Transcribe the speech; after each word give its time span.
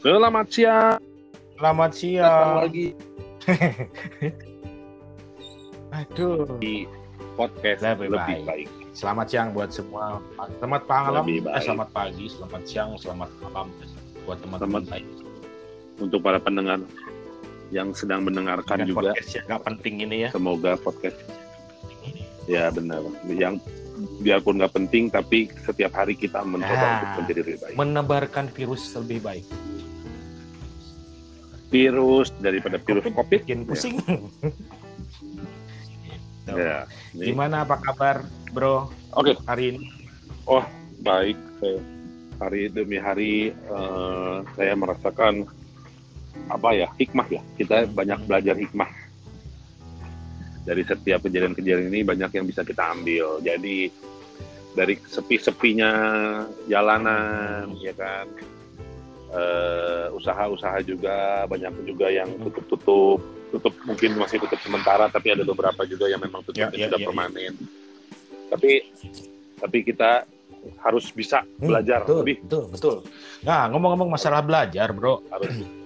Selamat 0.00 0.46
siang. 0.48 0.96
Selamat 1.54 1.90
Datang 1.90 2.00
siang. 2.00 2.48
lagi 2.58 2.86
Aduh. 5.92 6.46
di 6.56 6.86
podcast 7.36 7.80
Lebih 7.82 8.08
lebih, 8.08 8.36
baik. 8.40 8.46
baik. 8.46 8.68
Selamat 8.92 9.26
siang 9.28 9.48
buat 9.52 9.70
semua. 9.70 10.18
Selamat 10.56 10.82
malam, 10.86 11.24
eh, 11.26 11.40
selamat 11.58 11.88
pagi, 11.90 12.26
selamat 12.28 12.62
siang, 12.64 12.90
selamat 12.96 13.28
malam 13.40 13.66
buat 14.24 14.38
teman-teman 14.40 14.82
baik. 14.86 15.06
untuk 15.98 16.20
para 16.20 16.40
pendengar 16.40 16.80
yang 17.70 17.92
sedang 17.92 18.24
mendengarkan 18.24 18.80
Dengan 18.80 18.88
juga. 18.88 19.00
podcast 19.12 19.30
yang 19.30 19.44
nggak 19.46 19.62
penting 19.64 19.94
ini 20.00 20.16
ya. 20.24 20.28
Semoga 20.32 20.72
podcast 20.76 21.16
ya 22.46 22.72
benar. 22.72 23.04
Yang 23.26 23.60
biarpun 24.18 24.56
nggak 24.56 24.72
penting, 24.72 25.04
tapi 25.06 25.52
setiap 25.60 25.92
hari 25.94 26.16
kita 26.16 26.40
mencoba 26.40 26.72
Ah. 26.80 26.92
untuk 26.98 27.10
menjadi 27.20 27.40
lebih 27.42 27.56
baik. 27.58 27.74
Menebarkan 27.76 28.44
virus 28.48 28.88
lebih 28.94 29.20
baik. 29.20 29.44
Virus 31.70 32.34
daripada 32.42 32.76
virus 32.82 33.06
COVID. 33.06 33.40
Bikin 33.46 33.64
pusing. 33.66 34.02
Ya. 36.50 36.54
ya. 36.58 36.78
Gimana 37.14 37.62
apa 37.62 37.78
kabar, 37.78 38.26
Bro? 38.50 38.90
Oke, 39.14 39.38
Hari 39.46 39.64
ini 39.74 39.86
baik. 41.00 41.38
Eh, 41.64 41.80
Hari 42.40 42.72
demi 42.72 42.96
hari 42.96 43.52
eh, 43.52 44.36
saya 44.56 44.72
merasakan 44.72 45.44
apa 46.48 46.72
ya 46.72 46.88
hikmah 46.96 47.28
ya. 47.28 47.44
Kita 47.60 47.84
banyak 47.92 48.24
belajar 48.24 48.56
hikmah 48.56 48.88
dari 50.64 50.80
setiap 50.88 51.20
kejadian-kejadian 51.28 51.92
ini 51.92 52.00
banyak 52.00 52.32
yang 52.32 52.48
bisa 52.48 52.64
kita 52.64 52.96
ambil. 52.96 53.44
Jadi 53.44 53.92
dari 54.72 54.96
sepi-sepinya 55.04 55.92
jalanan, 56.64 57.76
ya 57.76 57.92
kan, 57.92 58.24
usaha-usaha 60.10 60.82
juga 60.82 61.46
banyak 61.46 61.86
juga 61.86 62.10
yang 62.10 62.34
tutup-tutup, 62.42 63.18
tutup 63.54 63.74
mungkin 63.86 64.18
masih 64.18 64.42
tutup 64.42 64.58
sementara, 64.62 65.06
tapi 65.06 65.32
ada 65.34 65.46
beberapa 65.46 65.86
juga 65.86 66.10
yang 66.10 66.18
memang 66.18 66.42
tutup 66.42 66.66
Ya, 66.66 66.74
ya, 66.74 66.86
sudah 66.90 66.98
ya, 66.98 67.06
permanen. 67.06 67.52
Tapi 68.50 68.70
tapi 69.60 69.78
kita 69.86 70.26
harus 70.82 71.08
bisa 71.12 71.44
Hmm, 71.60 71.72
belajar 71.72 72.04
betul, 72.04 72.18
lebih 72.24 72.36
betul, 72.44 72.64
betul. 72.72 72.96
Nah, 73.44 73.68
ngomong-ngomong 73.72 74.10
masalah 74.12 74.44
belajar, 74.44 74.90
Bro. 74.92 75.24
harus 75.32 75.52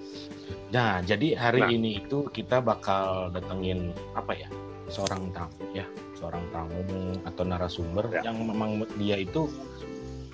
Nah, 0.75 0.99
jadi 1.07 1.39
hari 1.39 1.63
Nah. 1.63 1.71
ini 1.71 2.03
itu 2.03 2.27
kita 2.35 2.59
bakal 2.59 3.31
datengin 3.31 3.95
apa 4.19 4.35
ya? 4.35 4.51
Seorang 4.91 5.31
tamu 5.31 5.55
ya, 5.71 5.87
seorang 6.19 6.43
tamu 6.51 7.15
atau 7.23 7.43
narasumber 7.47 8.11
Ya. 8.11 8.27
yang 8.27 8.43
memang 8.43 8.83
dia 8.99 9.17
itu 9.23 9.47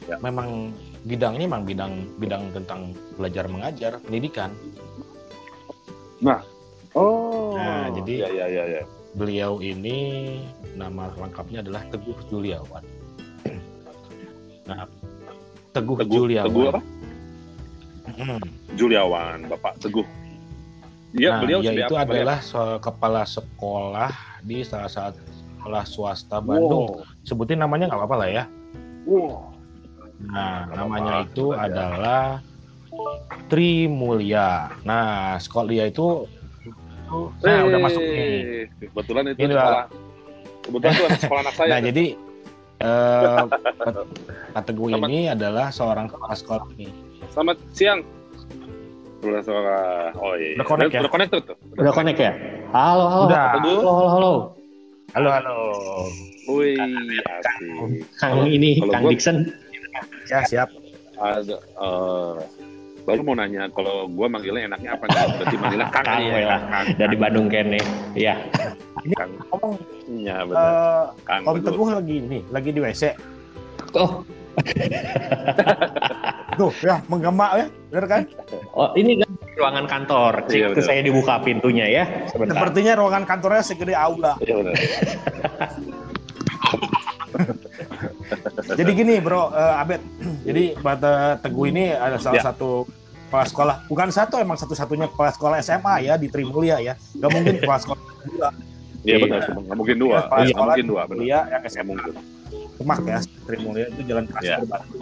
Ya. 0.09 0.17
memang 0.17 0.73
bidangnya 1.05 1.47
memang 1.49 1.65
bidang 1.65 1.93
bidang 2.21 2.43
tentang 2.53 2.93
belajar 3.17 3.45
mengajar, 3.49 3.93
pendidikan. 4.05 4.53
Oh, 6.91 7.55
Nah, 7.55 7.87
jadi- 7.95 8.27
ya 8.27 8.31
ya 8.31 8.47
ya 8.51 8.65
ya. 8.67 8.83
Beliau 9.15 9.59
ini 9.63 9.99
nama 10.75 11.11
lengkapnya 11.15 11.63
adalah 11.63 11.83
Teguh 11.91 12.19
Juliawan. 12.31 12.85
Nah, 14.71 14.87
Teguh, 15.75 15.99
Teguh, 15.99 16.15
Juliawan. 16.27 16.47
Teguh 16.51 16.65
apa? 16.71 16.81
Hmm. 18.11 18.43
Juliawan, 18.75 19.39
Bapak 19.51 19.79
Teguh. 19.83 20.07
Iya, 21.11 21.35
nah, 21.35 21.39
beliau 21.43 21.59
dia 21.63 21.87
itu 21.91 21.95
apa? 21.99 22.07
adalah 22.07 22.39
so- 22.39 22.79
kepala 22.79 23.23
sekolah 23.27 24.11
di 24.47 24.63
salah 24.63 24.91
satu 24.91 25.19
sekolah 25.59 25.83
swasta 25.87 26.39
Bandung. 26.39 27.03
Sebutin 27.27 27.59
namanya 27.59 27.91
nggak 27.91 27.99
apa-apa 27.99 28.17
lah 28.19 28.29
ya. 28.31 28.45
Wow. 29.11 29.50
Nah, 30.21 30.69
Nggak 30.69 30.77
namanya 30.77 31.15
itu 31.25 31.45
aja. 31.51 31.65
adalah 31.65 32.25
Tri 33.49 33.89
Mulya. 33.89 34.69
Nah, 34.83 35.39
sekolah 35.39 35.67
dia 35.67 35.85
itu 35.87 36.29
nah 37.43 37.59
Eh, 37.59 37.61
udah 37.67 37.79
masuk 37.81 38.03
nih. 38.03 38.71
Kebetulan 38.79 39.23
itu 39.27 39.39
Ini 39.41 39.53
sekolah. 39.53 39.85
Kebetulan 40.63 40.93
itu 40.93 41.05
sekolah 41.27 41.41
anak 41.43 41.55
saya. 41.57 41.69
Nah, 41.69 41.81
jadi 41.83 42.05
eh 42.81 43.37
Selamat- 44.79 45.11
ini 45.11 45.21
adalah 45.27 45.67
seorang 45.69 46.07
kepala 46.07 46.35
sekolah 46.35 46.67
nih. 46.77 46.91
Selamat 47.29 47.57
siang. 47.73 48.01
Sekolah 49.19 49.41
sekolah. 49.43 49.83
Oh 50.17 50.35
iya. 50.37 50.55
Udah 50.55 50.67
connect 50.67 50.91
ya? 50.91 51.01
Udah 51.03 51.13
connect 51.13 51.31
tuh. 51.33 51.43
Udah 51.77 51.93
connect 51.93 52.19
ya? 52.19 52.33
Halo, 52.71 53.05
halo. 53.05 53.25
Udah. 53.27 53.47
Halo, 53.53 53.75
halo, 53.91 54.09
halo. 54.09 54.33
Halo, 55.11 55.29
halo. 55.29 55.57
Wih, 56.47 56.79
asik. 57.19 58.07
Kang 58.17 58.47
ini, 58.47 58.79
Kang 58.81 59.05
Dixon. 59.05 59.51
Ya, 60.27 60.39
siap. 60.45 60.69
Ada 61.15 61.57
eh, 61.59 62.35
baru 63.01 63.21
mau 63.23 63.35
nanya 63.35 63.69
kalau 63.71 64.07
gua 64.07 64.27
manggilnya 64.27 64.69
enaknya 64.69 64.95
apa 64.95 65.05
nih? 65.05 65.17
Berarti 65.37 65.57
manggilnya 65.57 65.89
Kang 65.91 66.05
Kang, 66.05 66.21
ya. 66.21 66.37
ya. 66.39 66.57
Kang. 66.63 66.87
Dari 66.97 67.17
Bandung 67.17 67.47
kene. 67.47 67.81
Iya. 68.15 68.35
Kang. 69.15 69.31
Ngomong 69.51 69.75
Iya, 70.11 70.37
benar. 70.43 70.59
eh 70.59 71.05
Kang. 71.23 71.43
Om. 71.45 71.55
Teguh 71.61 71.89
lagi 71.91 72.15
ini, 72.19 72.39
lagi 72.49 72.71
di 72.71 72.81
WC. 72.81 73.03
Oh, 73.93 74.23
Tuh, 76.59 76.69
ya 76.85 77.01
menggema 77.09 77.57
ya, 77.57 77.67
bener 77.89 78.05
kan? 78.07 78.21
oh 78.77 78.93
ini 78.93 79.17
kan 79.19 79.31
ruangan 79.57 79.87
kantor. 79.89 80.33
Cik, 80.47 80.53
Iya, 80.53 80.67
betul. 80.75 80.85
saya 80.85 81.01
dibuka 81.01 81.35
pintunya 81.41 81.87
ya. 81.89 82.05
Sebentar. 82.29 82.55
Sepertinya 82.59 82.93
ruangan 83.01 83.25
kantornya 83.25 83.63
segede 83.65 83.95
aula. 83.97 84.37
Iya 84.39 84.55
benar. 84.61 84.75
Jadi 88.79 88.91
gini 88.93 89.15
bro, 89.19 89.51
eh, 89.51 89.81
Abed. 89.81 90.01
Jadi 90.49 90.75
Bata 90.77 91.37
Teguh 91.39 91.67
ini 91.69 91.91
ada 91.91 92.17
salah 92.17 92.39
Ya. 92.39 92.45
satu 92.47 92.87
kepala 93.27 93.45
sekolah, 93.47 93.77
bukan 93.87 94.09
satu 94.11 94.35
emang 94.37 94.59
satu-satunya 94.59 95.07
kepala 95.07 95.31
sekolah 95.31 95.57
SMA 95.61 95.95
ya 96.03 96.15
di 96.15 96.27
Trimulya 96.27 96.83
ya. 96.83 96.95
Gak 96.97 97.31
mungkin 97.31 97.55
kepala 97.59 97.79
sekolah 97.79 98.01
dua, 98.27 98.49
Iya 99.01 99.15
Iya. 99.17 99.17
benar. 99.23 99.41
Nggak 99.47 99.77
mungkin 99.77 99.97
dua. 99.97 100.17
kepala 100.21 100.27
Nggak 100.37 100.51
sekolah 100.51 100.67
mungkin 100.67 100.87
dua. 100.87 101.01
Benar. 101.01 101.09
Trimulya 101.11 101.39
yang 101.49 101.63
SMA 101.65 101.85
mungkin. 101.87 102.13
Demak 102.77 102.99
ya. 103.05 103.19
Trimulya 103.47 103.85
itu 103.89 104.01
jalan 104.03 104.25
kaki 104.27 104.45
Ya. 104.45 104.57
berbatu. 104.59 104.95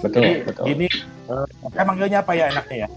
Betul, 0.00 0.22
Jadi 0.22 0.40
betul. 0.44 0.64
gini, 0.66 0.88
eh, 1.26 1.46
saya 1.70 1.84
manggilnya 1.84 2.18
apa 2.20 2.32
ya 2.32 2.44
enaknya 2.48 2.76
ya? 2.76 2.88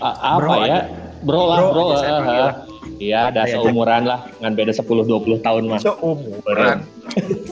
A- 0.00 0.18
apa 0.32 0.38
Bro 0.38 0.52
ya? 0.54 0.64
aja. 0.64 0.80
Bro 1.20 1.42
lah, 1.52 1.58
Bro 1.68 1.72
bro. 1.72 1.86
eh. 2.00 2.52
Iya, 3.00 3.32
ada 3.32 3.44
Saya 3.44 3.60
seumuran 3.60 4.02
lah. 4.08 4.28
Ngan 4.40 4.52
beda 4.56 4.72
10-20 4.72 5.44
tahun 5.44 5.62
mas. 5.68 5.82
Seumuran. 5.84 6.78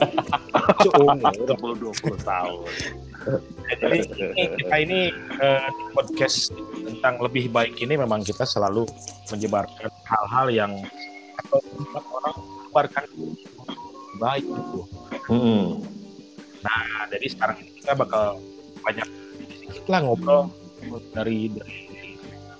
Seumuran. 0.85 1.33
20 1.45 1.85
tahun. 2.21 2.69
Jadi 3.69 3.97
ini, 4.09 4.43
kita 4.57 4.75
ini 4.81 4.99
eh, 5.37 5.67
di 5.69 5.83
podcast 5.93 6.49
tentang 6.81 7.21
lebih 7.21 7.51
baik 7.53 7.77
ini 7.77 7.93
memang 7.99 8.25
kita 8.25 8.47
selalu 8.47 8.89
menyebarkan 9.29 9.91
hal-hal 10.07 10.47
yang 10.49 10.71
atau 11.45 11.59
orang 11.93 12.35
menyebarkan 12.39 13.05
baik 14.17 14.45
gitu. 14.45 14.81
Mm-mm. 15.29 15.61
Nah, 16.65 17.05
jadi 17.13 17.25
sekarang 17.29 17.57
ini 17.61 17.71
kita 17.77 17.93
bakal 17.93 18.41
banyak 18.81 19.07
sedikit 19.53 19.85
lah 19.93 19.99
ngobrol 20.03 20.49
dari 21.13 21.53
dari 21.53 21.77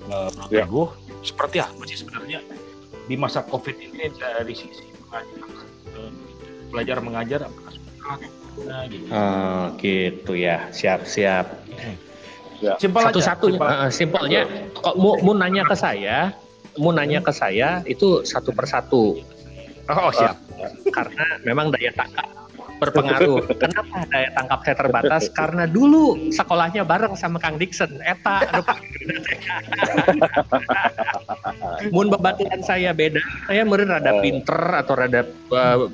uh, 0.07 0.29
Bro 0.31 0.45
Ya. 0.53 0.63
Teguh. 0.65 0.89
seperti 1.19 1.57
apa 1.59 1.83
sih 1.83 1.97
sebenarnya 1.99 2.39
di 3.09 3.15
masa 3.19 3.43
COVID 3.43 3.75
ini 3.75 4.07
dari 4.15 4.53
sisi 4.55 4.87
mengajar, 5.03 5.43
eh, 5.97 6.11
belajar 6.71 6.97
mengajar 7.03 7.39
apakah 7.49 7.73
gimana 7.75 8.75
gitu. 8.87 9.05
Oh, 9.09 9.63
gitu 9.81 10.31
ya. 10.37 10.69
Siap, 10.69 11.09
siap. 11.09 11.45
Simpel 12.77 13.01
Satu-satunya, 13.09 13.57
simpel. 13.57 13.67
eh, 13.67 13.91
simpelnya. 13.91 14.41
Kok 14.77 14.95
mau, 14.99 15.15
mau 15.25 15.33
nanya 15.35 15.63
ke 15.65 15.75
saya, 15.75 16.31
mau 16.77 16.91
nanya 16.93 17.19
ke 17.19 17.31
saya 17.33 17.81
itu 17.83 18.21
satu 18.23 18.53
persatu. 18.53 19.19
Oh, 19.89 20.11
siap. 20.13 20.37
karena 20.91 21.25
memang 21.47 21.71
daya 21.71 21.89
tangkap 21.95 22.27
berpengaruh. 22.79 23.43
Kenapa 23.59 24.07
daya 24.07 24.29
tangkap 24.33 24.59
saya 24.63 24.75
terbatas? 24.79 25.23
Karena 25.35 25.63
dulu 25.67 26.31
sekolahnya 26.31 26.87
bareng 26.87 27.13
sama 27.19 27.37
Kang 27.37 27.59
Dixon. 27.59 27.99
Eta, 28.01 28.47
aduh, 28.49 28.65
mun 31.91 32.07
bebaturan 32.07 32.63
saya 32.63 32.95
beda. 32.95 33.19
Saya 33.51 33.67
meureun 33.67 33.91
rada 33.91 34.23
pinter 34.23 34.59
atau 34.79 34.93
rada 34.95 35.21
uh, 35.51 35.91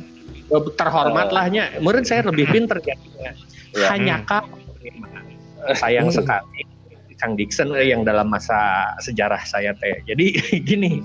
terhormat 0.77 1.33
lahnya. 1.33 1.73
Meureun 1.81 2.05
saya 2.05 2.23
lebih 2.29 2.45
pinter 2.53 2.77
jadinya. 2.79 3.33
Ya. 3.75 3.87
Hanya 3.91 4.15
kah 4.23 4.45
sayang 5.73 6.13
Hmm. 6.13 6.17
sekali 6.21 6.61
Kang 7.15 7.33
Dixon 7.39 7.73
eh, 7.73 7.89
yang 7.89 8.03
dalam 8.03 8.29
masa 8.29 8.91
sejarah 9.01 9.41
saya 9.47 9.73
teh. 9.75 10.03
Jadi 10.05 10.35
gini, 10.67 11.01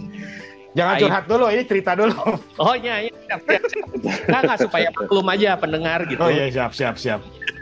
Jangan 0.70 0.94
Aib. 0.94 1.02
curhat 1.02 1.24
dulu, 1.26 1.44
ini 1.50 1.62
cerita 1.66 1.92
dulu. 1.94 2.14
Oh 2.62 2.74
iya, 2.74 3.02
iya 3.02 3.12
siap, 3.26 3.40
siap, 3.42 3.62
siap. 3.66 3.86
Nggak, 3.98 4.40
nggak, 4.46 4.58
supaya 4.60 4.88
maklum 4.92 5.26
aja 5.26 5.50
pendengar 5.54 6.00
gitu. 6.06 6.20
Oh 6.20 6.30
iya, 6.30 6.46
siap, 6.46 6.70
siap, 6.72 6.94
siap. 6.94 7.20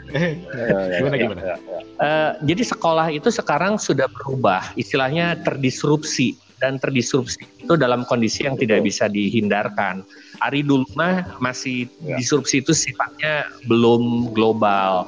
Eh, 0.09 0.37
Gimana, 0.97 1.15
Ya, 1.15 1.21
gimana? 1.21 1.41
ya, 1.41 1.55
ya. 1.57 1.79
Eh, 1.99 2.31
jadi 2.45 2.63
sekolah 2.67 3.07
itu 3.09 3.29
sekarang 3.29 3.77
sudah 3.77 4.05
berubah, 4.07 4.61
istilahnya 4.75 5.37
terdisrupsi 5.41 6.33
dan 6.59 6.75
terdisrupsi 6.75 7.39
itu 7.57 7.73
dalam 7.73 8.03
kondisi 8.03 8.43
yang 8.43 8.53
tidak 8.55 8.83
bisa 8.83 9.07
dihindarkan. 9.07 10.03
Hari 10.37 10.61
dulu 10.61 10.85
mah 10.93 11.39
masih 11.39 11.87
Ya. 11.99 12.13
disrupsi 12.15 12.61
itu 12.61 12.71
sifatnya 12.71 13.47
belum 13.65 14.29
global. 14.31 15.07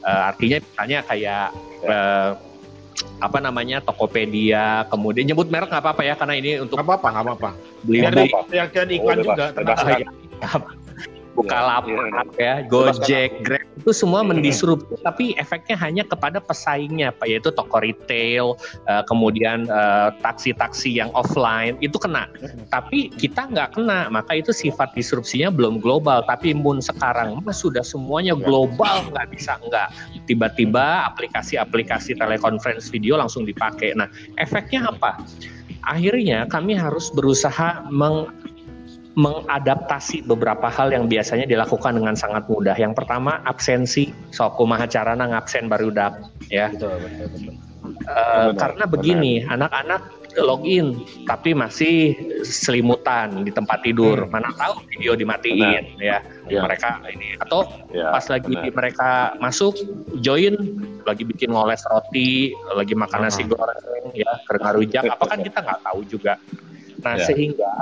Eh, 0.00 0.22
artinya 0.26 0.56
misalnya 0.58 0.98
kayak 1.04 1.46
eh, 1.82 2.30
apa 3.18 3.38
namanya 3.38 3.78
Tokopedia, 3.78 4.84
kemudian 4.90 5.24
nyebut 5.24 5.46
merek 5.46 5.70
nggak 5.70 5.82
apa-apa 5.82 6.02
ya 6.02 6.14
karena 6.18 6.34
ini 6.34 6.50
untuk 6.58 6.76
nggak 6.76 6.88
apa-apa 6.88 7.08
nggak 7.10 7.24
apa-apa. 7.24 7.50
beli 7.82 7.98
Biar 8.00 8.12
beli 8.12 8.26
di- 8.26 8.56
yang 8.56 8.68
iklan 8.90 9.16
Oh, 9.18 9.24
juga. 9.24 9.44
bebas, 9.52 9.78
tenang 9.78 10.00
bebas. 10.02 10.81
Bukalapak 11.32 12.36
ya, 12.36 12.60
Gojek, 12.68 13.40
Grab 13.40 13.64
itu 13.72 13.90
semua 13.96 14.20
mendisrupsi 14.20 15.00
tapi 15.00 15.32
efeknya 15.40 15.76
hanya 15.80 16.04
kepada 16.04 16.38
pesaingnya 16.38 17.08
Pak 17.16 17.24
yaitu 17.24 17.48
toko 17.48 17.80
retail, 17.80 18.54
eh, 18.84 19.02
kemudian 19.08 19.64
eh, 19.64 20.08
taksi-taksi 20.20 20.92
yang 20.92 21.08
offline 21.16 21.80
itu 21.80 21.96
kena. 21.96 22.28
Tapi 22.68 23.08
kita 23.16 23.48
nggak 23.48 23.80
kena, 23.80 24.12
maka 24.12 24.36
itu 24.36 24.52
sifat 24.52 24.92
disrupsinya 24.92 25.48
belum 25.48 25.80
global. 25.80 26.20
Tapi 26.28 26.52
mun 26.52 26.84
sekarang 26.84 27.40
mah 27.40 27.56
sudah 27.56 27.82
semuanya 27.82 28.36
global 28.36 29.08
nggak 29.10 29.32
bisa 29.32 29.56
nggak. 29.64 29.88
Tiba-tiba 30.28 31.08
aplikasi-aplikasi 31.08 32.20
telekonferensi 32.20 32.92
video 32.92 33.16
langsung 33.16 33.48
dipakai. 33.48 33.96
Nah 33.96 34.06
efeknya 34.36 34.92
apa? 34.92 35.16
Akhirnya 35.82 36.46
kami 36.46 36.78
harus 36.78 37.10
berusaha 37.10 37.82
meng 37.90 38.30
mengadaptasi 39.12 40.24
beberapa 40.24 40.72
hal 40.72 40.92
yang 40.92 41.04
biasanya 41.08 41.44
dilakukan 41.44 41.96
dengan 41.96 42.16
sangat 42.16 42.48
mudah. 42.48 42.76
Yang 42.76 42.96
pertama 42.96 43.44
absensi, 43.44 44.08
sok 44.32 44.56
kumaha 44.56 44.88
carana 44.88 45.28
ngabsen 45.28 45.68
baru 45.68 45.92
dap 45.92 46.16
ya. 46.48 46.72
Betul, 46.72 46.96
betul, 47.00 47.26
betul. 47.28 47.54
Eh, 47.82 48.54
Benar, 48.54 48.54
karena 48.56 48.84
begini, 48.86 49.32
anak-anak 49.42 50.02
login 50.40 51.02
tapi 51.28 51.52
masih 51.52 52.16
selimutan 52.46 53.44
di 53.44 53.52
tempat 53.52 53.84
tidur. 53.84 54.24
Hmm. 54.24 54.32
Mana 54.32 54.48
tahu 54.56 54.80
video 54.88 55.12
dimatiin 55.18 55.98
ya. 56.00 56.22
Ya. 56.48 56.62
Mereka 56.64 57.04
ini 57.12 57.36
atau 57.42 57.68
Ya, 57.92 58.08
pas 58.08 58.24
lagi 58.32 58.48
benar. 58.54 58.72
mereka 58.72 59.10
masuk 59.42 59.76
join 60.24 60.56
lagi 61.04 61.28
bikin 61.28 61.52
ngoles 61.52 61.84
roti, 61.90 62.56
lagi 62.72 62.96
makan 62.96 63.28
nasi 63.28 63.44
goreng 63.44 64.08
ya, 64.16 64.30
kering 64.48 64.66
rujak 64.72 65.04
apa 65.12 65.24
kan 65.28 65.38
kita 65.44 65.58
nggak 65.60 65.80
tahu 65.84 66.00
juga. 66.08 66.32
Nah, 67.02 67.18
Ya. 67.18 67.26
sehingga 67.28 67.72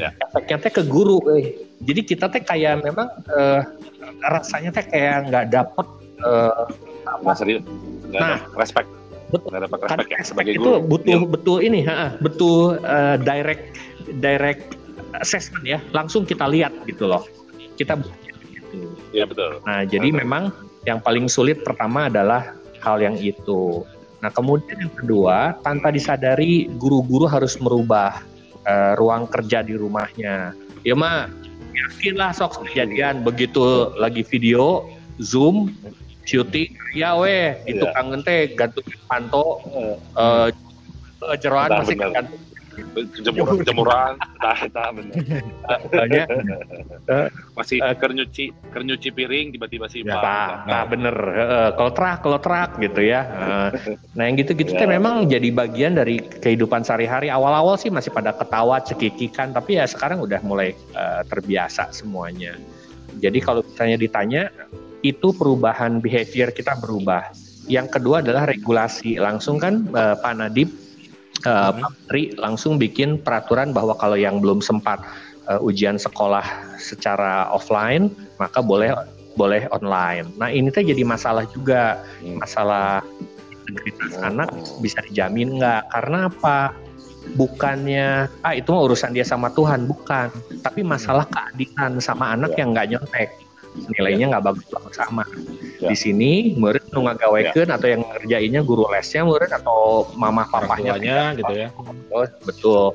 Ya. 0.00 0.10
efeknya 0.24 0.56
teh 0.58 0.72
ke 0.72 0.82
guru 0.82 1.20
eh. 1.36 1.52
Jadi 1.80 2.00
kita 2.02 2.26
teh 2.26 2.40
kayak 2.40 2.80
memang 2.80 3.08
eh, 3.28 3.60
rasanya 4.24 4.72
teh 4.72 4.84
kayak 4.84 5.28
nggak 5.28 5.44
dapet 5.52 5.86
eh, 6.20 6.64
Nggak 7.20 7.36
serius. 7.36 7.62
Nggak 8.08 8.20
Nah. 8.20 8.38
respect. 8.56 8.88
Betul. 9.28 9.48
Nggak 9.52 9.62
dapat 9.68 9.78
kan 9.78 9.98
respect 9.98 10.10
ya 10.10 10.20
sebagai 10.24 10.52
itu 10.56 10.62
guru. 10.64 10.88
butuh 10.88 11.20
Iya. 11.20 11.28
betul 11.28 11.58
ini 11.60 11.80
ha, 11.84 12.16
betul 12.18 12.58
eh, 12.80 13.16
direct 13.20 13.64
direct 14.18 14.64
assessment 15.16 15.62
ya 15.62 15.78
langsung 15.90 16.24
kita 16.24 16.46
lihat 16.46 16.72
gitu 16.86 17.06
loh 17.06 17.22
kita 17.76 17.98
Iya 19.10 19.26
betul. 19.26 19.58
nah 19.66 19.82
jadi 19.82 20.14
Betul. 20.14 20.20
memang 20.22 20.42
yang 20.86 21.02
paling 21.02 21.26
sulit 21.26 21.66
pertama 21.66 22.06
adalah 22.06 22.54
hal 22.78 23.02
yang 23.02 23.18
itu 23.18 23.82
nah 24.18 24.30
kemudian 24.30 24.78
yang 24.78 24.94
kedua 24.94 25.58
tanpa 25.60 25.90
disadari 25.90 26.70
guru-guru 26.78 27.26
harus 27.26 27.58
merubah 27.58 28.22
eh, 28.70 28.92
ruang 28.94 29.26
kerja 29.26 29.66
di 29.66 29.74
rumahnya. 29.74 30.54
Ya 30.86 30.94
mah 30.94 31.28
yakinlah 31.74 32.30
sok 32.32 32.64
kejadian 32.70 33.26
begitu 33.26 33.90
lagi 33.98 34.22
video 34.24 34.86
zoom 35.20 35.74
syuting 36.24 36.72
ya 36.94 37.16
weh 37.18 37.56
itu 37.66 37.82
Iya. 37.82 37.94
kangen 37.96 38.20
teh 38.22 38.54
gantungin 38.54 38.98
panto 39.10 39.60
Eh, 39.66 39.96
eh 40.18 40.46
eh, 41.30 41.36
jeroan 41.42 41.68
masih 41.82 41.96
gantung 41.98 42.40
jemuran 43.20 43.60
jemuran 43.66 44.14
nah 44.40 44.58
nah 44.70 44.88
bener 44.94 45.14
Katanya, 45.90 46.24
masih 47.58 47.78
Eh, 47.82 47.94
kernyuci 47.94 48.44
kernyuci 48.72 49.08
piring 49.14 49.54
tiba-tiba 49.54 49.86
sih 49.86 50.02
Ya, 50.02 50.18
Nah, 50.18 50.48
nah 50.66 50.82
bener, 50.88 51.14
Heeh, 51.14 51.68
kalau 51.76 51.90
terak, 51.92 52.18
kalau 52.24 52.38
terak 52.40 52.70
gitu 52.80 53.00
ya. 53.04 53.20
Heeh. 53.26 53.68
Nah 54.16 54.22
yang 54.26 54.36
gitu-gitu 54.40 54.74
teh 54.74 54.86
Ya. 54.88 54.90
memang 54.98 55.28
jadi 55.30 55.52
bagian 55.52 55.94
dari 55.94 56.18
kehidupan 56.18 56.82
sehari-hari. 56.82 57.28
Awal-awal 57.30 57.76
sih 57.78 57.92
masih 57.92 58.10
pada 58.10 58.32
ketawa, 58.34 58.80
cekikikan, 58.82 59.52
tapi 59.54 59.78
ya 59.78 59.84
sekarang 59.86 60.24
udah 60.24 60.40
mulai 60.42 60.72
eh, 60.74 61.22
terbiasa 61.28 61.92
semuanya. 61.94 62.56
Jadi 63.20 63.38
kalau 63.42 63.60
misalnya 63.62 63.98
ditanya, 64.00 64.42
itu 65.02 65.30
perubahan 65.36 66.00
behavior 66.00 66.50
kita 66.50 66.74
berubah. 66.78 67.28
Yang 67.70 68.00
kedua 68.00 68.24
adalah 68.24 68.48
regulasi. 68.48 69.20
Langsung 69.20 69.60
kan 69.60 69.86
eh, 69.90 70.16
Pak 70.18 70.34
Nadib, 70.34 70.68
Pak 71.44 71.76
Menteri 71.80 72.22
langsung 72.36 72.76
bikin 72.76 73.20
peraturan 73.20 73.72
bahwa 73.72 73.96
kalau 73.96 74.16
yang 74.18 74.38
belum 74.42 74.60
sempat 74.60 75.00
eh, 75.48 75.60
ujian 75.60 75.96
sekolah 75.96 76.44
secara 76.76 77.48
offline, 77.50 78.12
maka 78.36 78.60
boleh 78.60 78.92
boleh 79.38 79.66
online. 79.70 80.28
Nah 80.36 80.50
ini 80.50 80.68
tuh 80.68 80.84
jadi 80.84 81.06
masalah 81.06 81.46
juga, 81.50 82.02
Hmm. 82.20 82.42
masalah 82.42 83.00
integritas 83.64 84.18
anak 84.20 84.50
bisa 84.82 84.98
dijamin 85.06 85.56
nggak? 85.56 85.86
Karena 85.94 86.28
apa? 86.28 86.74
Bukannya 87.36 88.26
ah 88.42 88.54
itu 88.56 88.72
mah 88.72 88.82
urusan 88.90 89.12
dia 89.14 89.22
sama 89.22 89.52
Tuhan, 89.54 89.86
bukan. 89.86 90.32
Tapi 90.64 90.80
masalah 90.82 91.28
keadilan 91.28 92.00
sama 92.02 92.34
anak 92.34 92.56
yang 92.58 92.72
nggak 92.74 92.96
nyontek, 92.96 93.28
nilainya 93.96 94.34
nggak 94.34 94.50
bagus-bagus 94.50 94.96
sama. 94.98 95.24
Ya. 95.78 95.92
Di 95.92 95.96
sini 95.96 96.56
nu 96.90 97.06
ngagawekeun 97.06 97.70
atau 97.70 97.86
yang 97.86 98.02
ngerjainnya 98.02 98.60
guru 98.66 98.86
lesnya 98.90 99.22
murid 99.22 99.50
atau 99.50 100.10
mama 100.18 100.46
papahnya 100.50 100.98
gitu 101.38 101.52
ya. 101.54 101.68
Oh, 102.10 102.26
betul. 102.42 102.94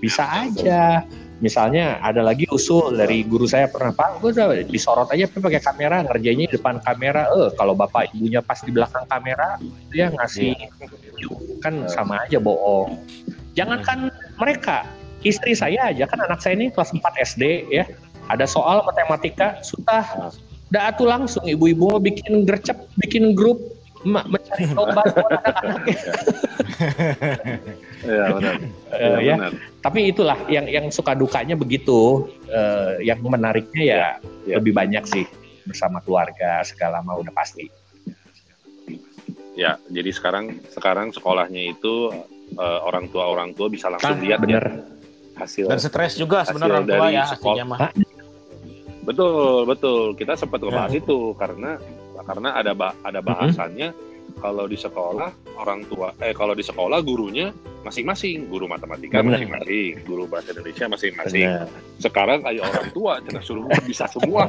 Bisa 0.00 0.24
aja. 0.24 1.04
Misalnya 1.42 1.98
ada 2.00 2.22
lagi 2.24 2.46
usul 2.48 2.94
dari 2.94 3.26
guru 3.26 3.44
saya 3.44 3.68
pernah 3.68 3.92
Pak, 3.92 4.22
gue 4.22 4.32
disorot 4.70 5.10
aja 5.10 5.28
pakai 5.28 5.60
kamera, 5.60 6.00
ngerjainnya 6.06 6.46
di 6.48 6.54
depan 6.56 6.78
kamera. 6.80 7.28
Eh, 7.36 7.50
kalau 7.58 7.74
bapak 7.76 8.14
ibunya 8.14 8.40
pas 8.40 8.62
di 8.62 8.70
belakang 8.72 9.04
kamera, 9.10 9.60
dia 9.92 10.08
ngasih 10.14 10.54
kan 11.60 11.84
sama 11.90 12.24
aja 12.24 12.38
bohong. 12.40 12.96
Jangankan 13.58 14.08
mereka, 14.40 14.88
istri 15.26 15.52
saya 15.52 15.90
aja 15.90 16.06
kan 16.06 16.22
anak 16.22 16.40
saya 16.40 16.54
ini 16.56 16.70
kelas 16.70 16.94
4 16.94 17.02
SD 17.02 17.42
ya. 17.68 17.84
Ada 18.32 18.48
soal 18.48 18.80
matematika, 18.88 19.60
sudah 19.60 20.32
udah 20.68 20.82
atuh 20.88 21.06
langsung 21.06 21.44
ibu-ibu 21.44 21.88
mau 21.88 21.98
bikin 21.98 22.42
gercep, 22.42 22.76
bikin 22.98 23.32
grup 23.32 23.60
ma- 24.02 24.24
mencari 24.24 24.68
buat 24.76 24.90
anak-anaknya. 24.96 25.96
Iya 28.04 28.24
benar. 28.30 28.54
Eh, 28.92 29.00
Iya, 29.00 29.16
ya. 29.22 29.34
benar. 29.40 29.52
Tapi 29.80 30.00
itulah 30.06 30.36
yang 30.46 30.68
yang 30.68 30.86
suka 30.92 31.16
dukanya 31.16 31.56
begitu. 31.56 32.28
Eh, 32.46 33.00
yang 33.02 33.20
menariknya 33.20 33.82
ya 33.82 34.02
Ya. 34.44 34.60
lebih 34.60 34.76
banyak 34.76 35.04
sih 35.04 35.24
bersama 35.64 36.04
keluarga 36.04 36.60
segala 36.60 37.00
mah 37.00 37.16
udah 37.16 37.32
pasti. 37.32 37.64
Ya, 39.56 39.80
jadi 39.88 40.10
sekarang 40.10 40.60
sekarang 40.68 41.16
sekolahnya 41.16 41.72
itu 41.72 42.12
eh, 42.52 42.80
orang 42.84 43.08
tua 43.08 43.24
orang 43.24 43.56
tua 43.56 43.72
bisa 43.72 43.88
langsung 43.88 44.20
lihat 44.20 44.36
ya 44.36 44.60
bener. 44.60 44.64
hasil 45.34 45.66
Dan 45.66 45.80
stres 45.80 46.14
juga 46.14 46.44
sebenarnya 46.44 46.74
orang 46.76 46.86
tua 46.86 47.06
ya 47.08 47.24
sekolah. 47.26 47.90
Betul, 49.04 49.64
betul. 49.64 50.16
Kita 50.16 50.32
sempat 50.34 50.58
ngebahas 50.58 50.90
Ya. 50.90 51.00
itu 51.00 51.36
karena 51.36 51.76
karena 52.24 52.56
ada 52.56 52.72
ba- 52.72 52.96
ada 53.04 53.20
bahasannya 53.20 53.92
kalau 54.34 54.64
di 54.64 54.74
sekolah 54.74 55.28
orang 55.60 55.84
tua 55.86 56.10
eh 56.18 56.32
kalau 56.32 56.56
di 56.56 56.64
sekolah 56.64 57.04
gurunya 57.04 57.52
masing-masing, 57.84 58.48
guru 58.48 58.64
matematika 58.64 59.20
masing-masing, 59.20 60.00
guru 60.02 60.24
bahasa 60.24 60.56
Indonesia 60.56 60.88
masing-masing. 60.88 61.48
Sekarang 62.00 62.40
kayak 62.40 62.64
orang 62.64 62.88
tua 62.90 63.20
cenah 63.20 63.44
suruh 63.44 63.68
bisa 63.84 64.08
semua. 64.08 64.48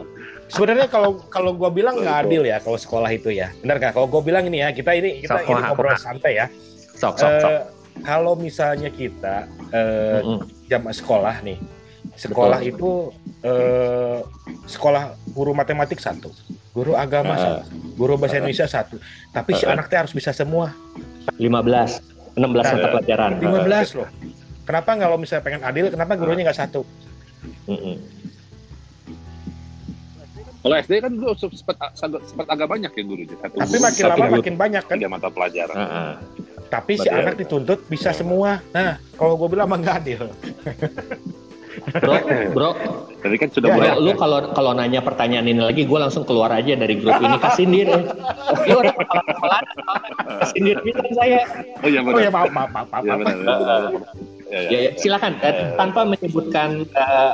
Sebenarnya 0.54 0.86
kalau 0.86 1.18
kalau 1.26 1.50
gua 1.52 1.74
bilang 1.74 1.98
nggak 1.98 2.30
adil 2.30 2.46
ya 2.46 2.62
kalau 2.62 2.78
sekolah 2.78 3.10
itu 3.10 3.34
ya. 3.34 3.50
Benar 3.58 3.82
kah? 3.82 3.90
Kalau 3.90 4.06
gua 4.06 4.22
bilang 4.22 4.46
ini 4.46 4.62
ya, 4.62 4.70
kita 4.70 4.94
ini 4.94 5.18
kita 5.18 5.42
Sok, 5.42 5.50
ini 5.50 5.60
ngobrol 5.66 5.98
santai 5.98 6.32
ya. 6.38 6.46
Sok 6.94 7.18
sok 7.18 7.32
sok. 7.42 7.50
Eh, 7.50 7.60
kalau 8.06 8.38
misalnya 8.38 8.88
kita 8.88 9.50
eh, 9.74 10.22
Mm-mm. 10.22 10.46
jam 10.70 10.86
sekolah 10.86 11.42
nih, 11.42 11.58
sekolah 12.16 12.60
itu 12.60 13.12
eh, 13.40 14.18
sekolah 14.66 15.02
guru 15.30 15.52
matematik 15.52 15.96
satu, 15.96 16.32
guru 16.72 16.92
agama 16.92 17.32
Ah. 17.32 17.40
satu, 17.62 17.68
guru 17.94 18.16
bahasa 18.16 18.40
Indonesia 18.40 18.66
satu. 18.66 18.96
Tapi 19.30 19.54
si 19.54 19.62
Ah. 19.62 19.72
anak 19.72 19.86
teh 19.86 19.96
harus 19.96 20.10
bisa 20.10 20.32
semua. 20.32 20.72
15, 21.36 22.00
16 22.32 22.64
mata 22.66 22.80
Nah, 22.80 22.92
pelajaran. 22.92 23.30
15 23.38 23.88
loh. 23.94 24.08
Kenapa 24.64 24.90
kalau 24.92 25.16
misalnya 25.16 25.44
pengen 25.44 25.62
adil, 25.62 25.86
kenapa 25.88 26.12
gurunya 26.14 26.42
nggak 26.42 26.58
satu? 26.58 26.82
Mm-mm. 27.66 27.96
Kalau 30.58 30.74
SD 30.76 30.98
kan 30.98 31.14
dulu 31.14 31.30
sempat 31.46 31.78
sempat 31.94 32.46
agak 32.50 32.66
banyak 32.66 32.90
ya 32.90 33.02
guru 33.06 33.22
satu 33.22 33.54
Tapi 33.54 33.76
makin 33.78 34.02
Satu 34.02 34.10
lama 34.10 34.24
guru. 34.26 34.34
makin 34.42 34.54
banyak 34.56 34.82
kan. 34.82 34.96
tiga 34.98 35.06
mata 35.06 35.28
pelajaran. 35.30 35.76
Heeh. 35.78 36.12
Tapi 36.66 36.92
si 36.98 37.06
Betul. 37.06 37.20
anak 37.22 37.34
dituntut 37.38 37.80
bisa 37.86 38.10
semua. 38.10 38.58
Nah, 38.74 38.98
kalau 39.14 39.38
gue 39.38 39.46
bilang 39.46 39.70
mah 39.70 39.78
nggak 39.78 39.96
adil. 40.02 40.26
Bro, 41.76 42.14
bro, 42.56 42.70
Tadi 43.16 43.36
kan 43.36 43.48
sudah 43.50 43.68
Ya, 43.68 43.74
mulai. 43.74 43.88
bro, 43.90 44.00
lu 44.00 44.12
kalau 44.14 44.38
kalau 44.52 44.70
nanya 44.72 45.00
pertanyaan 45.00 45.44
ini 45.44 45.58
lagi, 45.58 45.82
gue 45.82 45.98
langsung 45.98 46.22
keluar 46.22 46.48
aja 46.50 46.72
dari 46.72 46.94
grup 46.96 47.18
ini 47.18 47.36
kasindir. 47.36 47.88
Lu 48.64 48.76
udah 48.76 48.94
kasindir 50.40 50.76
pisan 50.80 51.10
saya. 51.12 51.40
Oh 51.80 51.88
iya 51.88 52.00
Oh 52.00 52.16
ya 52.16 52.30
maaf 52.30 52.48
maaf 52.48 52.70
maaf 52.70 52.88
maaf. 52.88 53.02
Iya 53.02 53.12
maaf. 53.12 53.20
benar. 53.20 53.36
benar, 53.36 53.56
benar. 53.58 53.80
Ya, 54.46 54.58
ya, 54.58 54.68
Ya, 54.68 54.78
ya, 54.78 54.90
silakan 54.94 55.32
Eh, 55.42 55.54
tanpa 55.74 56.06
menyebutkan 56.06 56.68
eh, 56.86 57.32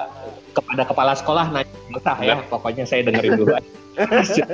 kepada 0.51 0.83
kepala 0.83 1.13
sekolah 1.13 1.45
nanya 1.51 1.77
entah 1.91 2.19
ya, 2.19 2.37
pokoknya 2.47 2.85
saya 2.85 3.05
dengerin 3.05 3.37
dulu. 3.37 3.53
aja. 3.53 4.45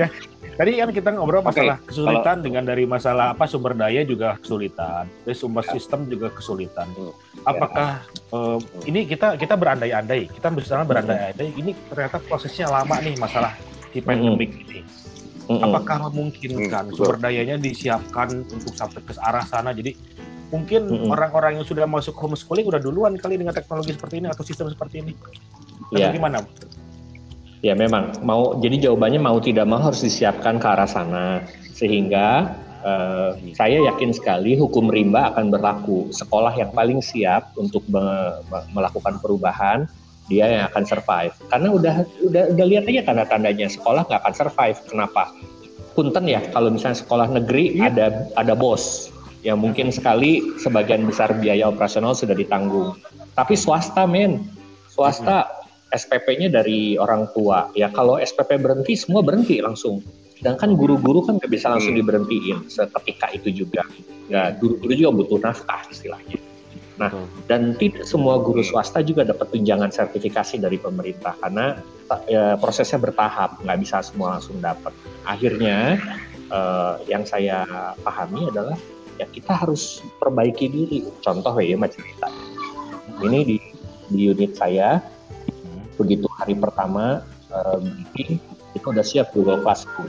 Tadi 0.60 0.76
kan 0.76 0.92
kita 0.92 1.16
ngobrol 1.16 1.40
masalah 1.40 1.80
okay. 1.80 1.88
kesulitan 1.88 2.36
Kalau, 2.36 2.44
dengan 2.44 2.62
dari 2.68 2.84
masalah 2.84 3.32
apa 3.32 3.48
sumber 3.48 3.72
daya 3.72 4.04
juga 4.04 4.36
kesulitan, 4.44 5.08
dari 5.24 5.32
sumber 5.32 5.64
ya. 5.64 5.72
sistem 5.72 6.04
juga 6.04 6.28
kesulitan. 6.36 6.84
Hmm. 7.00 7.16
Apakah 7.48 8.04
ya. 8.04 8.36
uh, 8.36 8.60
ini 8.84 9.08
kita 9.08 9.40
kita 9.40 9.56
berandai-andai, 9.56 10.28
kita 10.28 10.52
bersama 10.52 10.84
berandai-andai, 10.84 11.56
ini 11.56 11.72
ternyata 11.88 12.20
prosesnya 12.20 12.68
lama 12.68 12.92
nih 13.00 13.16
masalah 13.16 13.56
di 13.88 14.04
pandemik 14.04 14.52
hmm. 14.52 14.62
ini. 14.68 14.80
Hmm. 15.48 15.64
Apakah 15.64 16.12
memungkinkan 16.12 16.92
hmm. 16.92 16.96
sumber 17.00 17.16
dayanya 17.16 17.56
disiapkan 17.56 18.44
untuk 18.44 18.76
sampai 18.76 19.00
ke 19.00 19.16
arah 19.16 19.48
sana? 19.48 19.72
Jadi 19.72 19.96
mungkin 20.52 21.08
orang-orang 21.08 21.56
yang 21.56 21.64
sudah 21.64 21.88
masuk 21.88 22.12
homeschooling 22.20 22.68
udah 22.68 22.84
duluan 22.84 23.16
kali 23.16 23.40
dengan 23.40 23.56
teknologi 23.56 23.96
seperti 23.96 24.20
ini 24.20 24.28
atau 24.28 24.44
sistem 24.44 24.68
seperti 24.68 25.08
ini. 25.08 25.16
Atau 25.88 26.04
ya. 26.04 26.12
gimana? 26.12 26.44
Ya 27.60 27.76
memang 27.76 28.16
mau 28.24 28.56
jadi 28.56 28.88
jawabannya 28.88 29.20
mau 29.20 29.36
tidak 29.36 29.68
mau 29.68 29.80
harus 29.84 30.00
disiapkan 30.00 30.56
ke 30.56 30.64
arah 30.64 30.88
sana 30.88 31.44
sehingga 31.76 32.56
uh, 32.80 33.36
saya 33.52 33.84
yakin 33.84 34.16
sekali 34.16 34.56
hukum 34.56 34.88
rimba 34.88 35.32
akan 35.36 35.52
berlaku. 35.52 36.08
Sekolah 36.08 36.56
yang 36.56 36.72
paling 36.72 37.04
siap 37.04 37.52
untuk 37.60 37.84
me 37.92 38.40
melakukan 38.72 39.20
perubahan 39.20 39.84
dia 40.32 40.46
yang 40.48 40.64
akan 40.72 40.84
survive. 40.88 41.34
Karena 41.52 41.68
udah 41.68 41.94
udah 42.24 42.42
udah 42.56 42.66
lihat 42.70 42.88
aja 42.88 43.12
tanda-tandanya 43.12 43.68
sekolah 43.68 44.08
nggak 44.08 44.20
akan 44.24 44.34
survive. 44.34 44.78
Kenapa? 44.88 45.28
Punten 45.92 46.24
ya 46.30 46.40
kalau 46.54 46.72
misalnya 46.72 47.02
sekolah 47.02 47.28
negeri 47.28 47.76
iya. 47.76 47.92
ada 47.92 48.06
ada 48.40 48.54
bos 48.56 49.12
yang 49.44 49.60
mungkin 49.60 49.92
sekali 49.92 50.40
sebagian 50.60 51.04
besar 51.04 51.32
biaya 51.36 51.68
operasional 51.68 52.16
sudah 52.16 52.32
ditanggung. 52.32 52.96
Tapi 53.36 53.52
swasta 53.52 54.06
men, 54.08 54.48
swasta 54.88 55.59
SPP-nya 55.90 56.48
dari 56.50 56.94
orang 56.96 57.26
tua. 57.34 57.70
Ya 57.74 57.90
kalau 57.90 58.16
SPP 58.18 58.62
berhenti 58.62 58.94
semua 58.94 59.20
berhenti 59.20 59.58
langsung. 59.58 60.02
Sedangkan 60.38 60.72
guru-guru 60.78 61.26
kan 61.26 61.36
nggak 61.36 61.52
bisa 61.52 61.68
langsung 61.68 61.92
hmm. 61.92 62.00
diberhentiin 62.00 62.58
seketika 62.70 63.28
itu 63.34 63.66
juga. 63.66 63.84
Ya 64.30 64.54
guru-guru 64.56 64.92
juga 64.94 65.10
butuh 65.12 65.38
nafkah 65.42 65.82
istilahnya. 65.90 66.38
Nah 66.96 67.10
dan 67.50 67.74
tidak 67.76 68.06
semua 68.06 68.38
guru 68.40 68.62
swasta 68.62 69.02
juga 69.02 69.26
dapat 69.26 69.50
tunjangan 69.50 69.90
sertifikasi 69.90 70.62
dari 70.62 70.78
pemerintah 70.78 71.34
karena 71.42 71.82
ya, 72.30 72.54
prosesnya 72.56 73.02
bertahap, 73.02 73.58
nggak 73.66 73.78
bisa 73.82 74.00
semua 74.06 74.38
langsung 74.38 74.62
dapat. 74.62 74.94
Akhirnya 75.26 75.98
eh, 76.48 76.94
yang 77.10 77.26
saya 77.26 77.66
pahami 78.00 78.48
adalah 78.48 78.78
ya 79.18 79.26
kita 79.28 79.52
harus 79.52 80.00
perbaiki 80.22 80.70
diri. 80.70 80.98
Contoh 81.20 81.52
ya 81.60 81.76
macam 81.76 82.00
cerita. 82.00 82.30
Ini 83.20 83.38
di 83.44 83.56
di 84.10 84.26
unit 84.32 84.56
saya 84.56 85.19
begitu 86.00 86.24
hari 86.40 86.56
pertama 86.56 87.20
uh, 87.52 87.78
itu 88.16 88.86
udah 88.88 89.04
siap 89.04 89.36
Google 89.36 89.60
Classroom. 89.60 90.08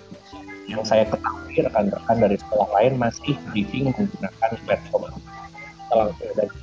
Yang 0.71 0.87
saya 0.87 1.03
ketahui 1.03 1.59
rekan-rekan 1.67 2.17
dari 2.23 2.39
sekolah 2.39 2.69
lain 2.79 2.95
masih 2.95 3.35
briefing 3.51 3.91
menggunakan 3.91 4.51
platform. 4.63 5.11
Setelah 5.91 6.07
dari 6.39 6.55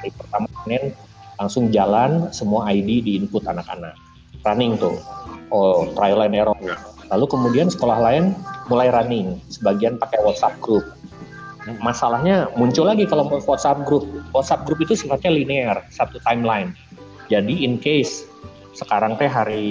hari 0.00 0.10
pertama 0.16 0.48
Senin 0.64 0.96
langsung 1.36 1.68
jalan 1.68 2.32
semua 2.32 2.72
ID 2.72 3.04
di 3.04 3.12
input 3.20 3.44
anak-anak. 3.44 3.92
Running 4.40 4.80
tuh, 4.80 4.96
oh 5.52 5.92
trial 5.92 6.24
and 6.24 6.32
error. 6.32 6.56
Lalu 7.12 7.26
kemudian 7.28 7.68
sekolah 7.68 8.00
lain 8.00 8.32
mulai 8.72 8.88
running, 8.88 9.36
sebagian 9.52 10.00
pakai 10.00 10.22
WhatsApp 10.24 10.56
group. 10.64 10.86
Masalahnya 11.84 12.48
muncul 12.56 12.88
lagi 12.88 13.04
kalau 13.04 13.28
WhatsApp 13.28 13.84
group. 13.84 14.08
WhatsApp 14.32 14.64
group 14.64 14.80
itu 14.80 14.96
sifatnya 14.96 15.28
linear, 15.28 15.76
satu 15.92 16.16
timeline. 16.24 16.72
Jadi 17.28 17.68
in 17.68 17.76
case 17.76 18.29
sekarang 18.80 19.20
teh 19.20 19.28
hari 19.28 19.68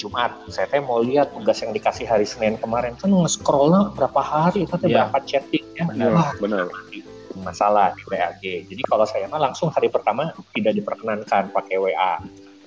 Jumat. 0.00 0.32
Saya 0.48 0.64
teh 0.72 0.80
mau 0.80 1.04
lihat 1.04 1.36
tugas 1.36 1.60
yang 1.60 1.76
dikasih 1.76 2.08
hari 2.08 2.24
Senin 2.24 2.56
kemarin. 2.56 2.96
Kan 2.96 3.12
nge-scroll 3.12 3.92
berapa 3.92 4.20
hari? 4.24 4.64
Itu 4.64 4.80
ya. 4.88 5.04
berapa 5.04 5.20
chatting 5.28 5.66
ya? 5.76 5.84
Benar, 5.84 6.10
Wah, 6.16 6.32
benar. 6.40 6.66
masalah 7.32 7.96
di 7.96 8.04
WAG 8.06 8.44
jadi 8.44 8.82
kalau 8.86 9.08
saya 9.08 9.24
mah 9.24 9.40
langsung 9.40 9.72
hari 9.72 9.88
pertama 9.88 10.30
tidak 10.52 10.76
diperkenankan 10.76 11.48
pakai 11.50 11.80
WA 11.80 12.20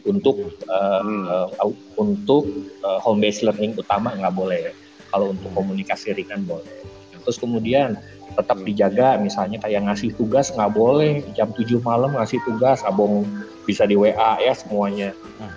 untuk 0.10 0.52
uh, 0.68 1.06
hmm. 1.06 1.24
uh, 1.62 1.72
untuk 2.02 2.50
uh, 2.82 2.98
home 2.98 3.22
based 3.22 3.46
learning 3.46 3.78
utama 3.78 4.12
nggak 4.18 4.36
boleh. 4.36 4.74
Kalau 5.14 5.32
untuk 5.32 5.54
komunikasi 5.54 6.18
ringan 6.18 6.44
boleh 6.50 6.96
terus 7.26 7.42
kemudian 7.42 7.98
tetap 8.36 8.62
dijaga 8.62 9.18
misalnya 9.18 9.58
kayak 9.64 9.90
ngasih 9.90 10.14
tugas 10.14 10.52
nggak 10.54 10.72
boleh 10.76 11.24
jam 11.34 11.50
7 11.56 11.82
malam 11.82 12.14
ngasih 12.14 12.38
tugas 12.46 12.84
abong 12.86 13.26
bisa 13.66 13.84
di 13.90 13.98
WA 13.98 14.38
ya 14.40 14.54
semuanya. 14.54 15.12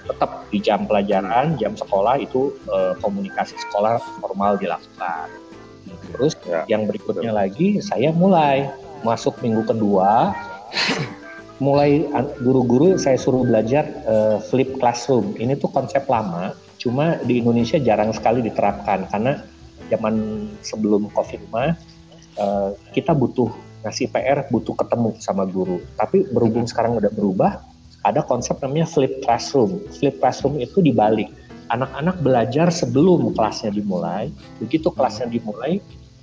Tetap 0.08 0.48
di 0.48 0.58
jam 0.64 0.88
pelajaran 0.88 1.60
jam 1.60 1.76
sekolah 1.76 2.16
itu 2.18 2.56
eh, 2.72 2.96
komunikasi 3.04 3.54
sekolah 3.68 4.00
formal 4.24 4.56
dilakukan. 4.56 5.28
Terus 6.16 6.32
ya, 6.48 6.64
yang 6.66 6.88
berikutnya 6.88 7.30
betul. 7.30 7.40
lagi 7.44 7.68
saya 7.84 8.10
mulai. 8.10 8.72
Masuk 8.98 9.38
minggu 9.38 9.62
kedua 9.62 10.34
mulai 11.62 12.06
guru-guru 12.42 12.98
saya 12.98 13.14
suruh 13.14 13.46
belajar 13.46 13.86
uh, 14.06 14.42
flip 14.42 14.74
classroom. 14.82 15.38
Ini 15.38 15.54
tuh 15.54 15.70
konsep 15.70 16.02
lama 16.10 16.54
cuma 16.78 17.18
di 17.26 17.42
Indonesia 17.42 17.78
jarang 17.78 18.14
sekali 18.14 18.42
diterapkan 18.42 19.10
karena 19.10 19.42
zaman 19.88 20.46
sebelum 20.62 21.08
covid 21.12 21.40
mah 21.50 21.76
Eh, 22.38 22.70
kita 22.94 23.10
butuh 23.18 23.50
ngasih 23.82 24.14
PR, 24.14 24.46
butuh 24.46 24.78
ketemu 24.78 25.10
sama 25.18 25.42
guru. 25.42 25.82
Tapi 25.98 26.22
berhubung 26.30 26.66
hmm. 26.66 26.70
sekarang 26.70 26.92
udah 26.94 27.10
berubah, 27.10 27.58
ada 28.06 28.22
konsep 28.22 28.62
namanya 28.62 28.86
flip 28.86 29.18
classroom. 29.26 29.82
Flip 29.90 30.14
classroom 30.22 30.62
itu 30.62 30.78
dibalik. 30.78 31.26
Anak-anak 31.74 32.22
belajar 32.22 32.70
sebelum 32.70 33.34
kelasnya 33.34 33.74
dimulai. 33.74 34.30
Begitu 34.62 34.86
kelasnya 34.94 35.26
hmm. 35.26 35.34
dimulai, 35.34 35.72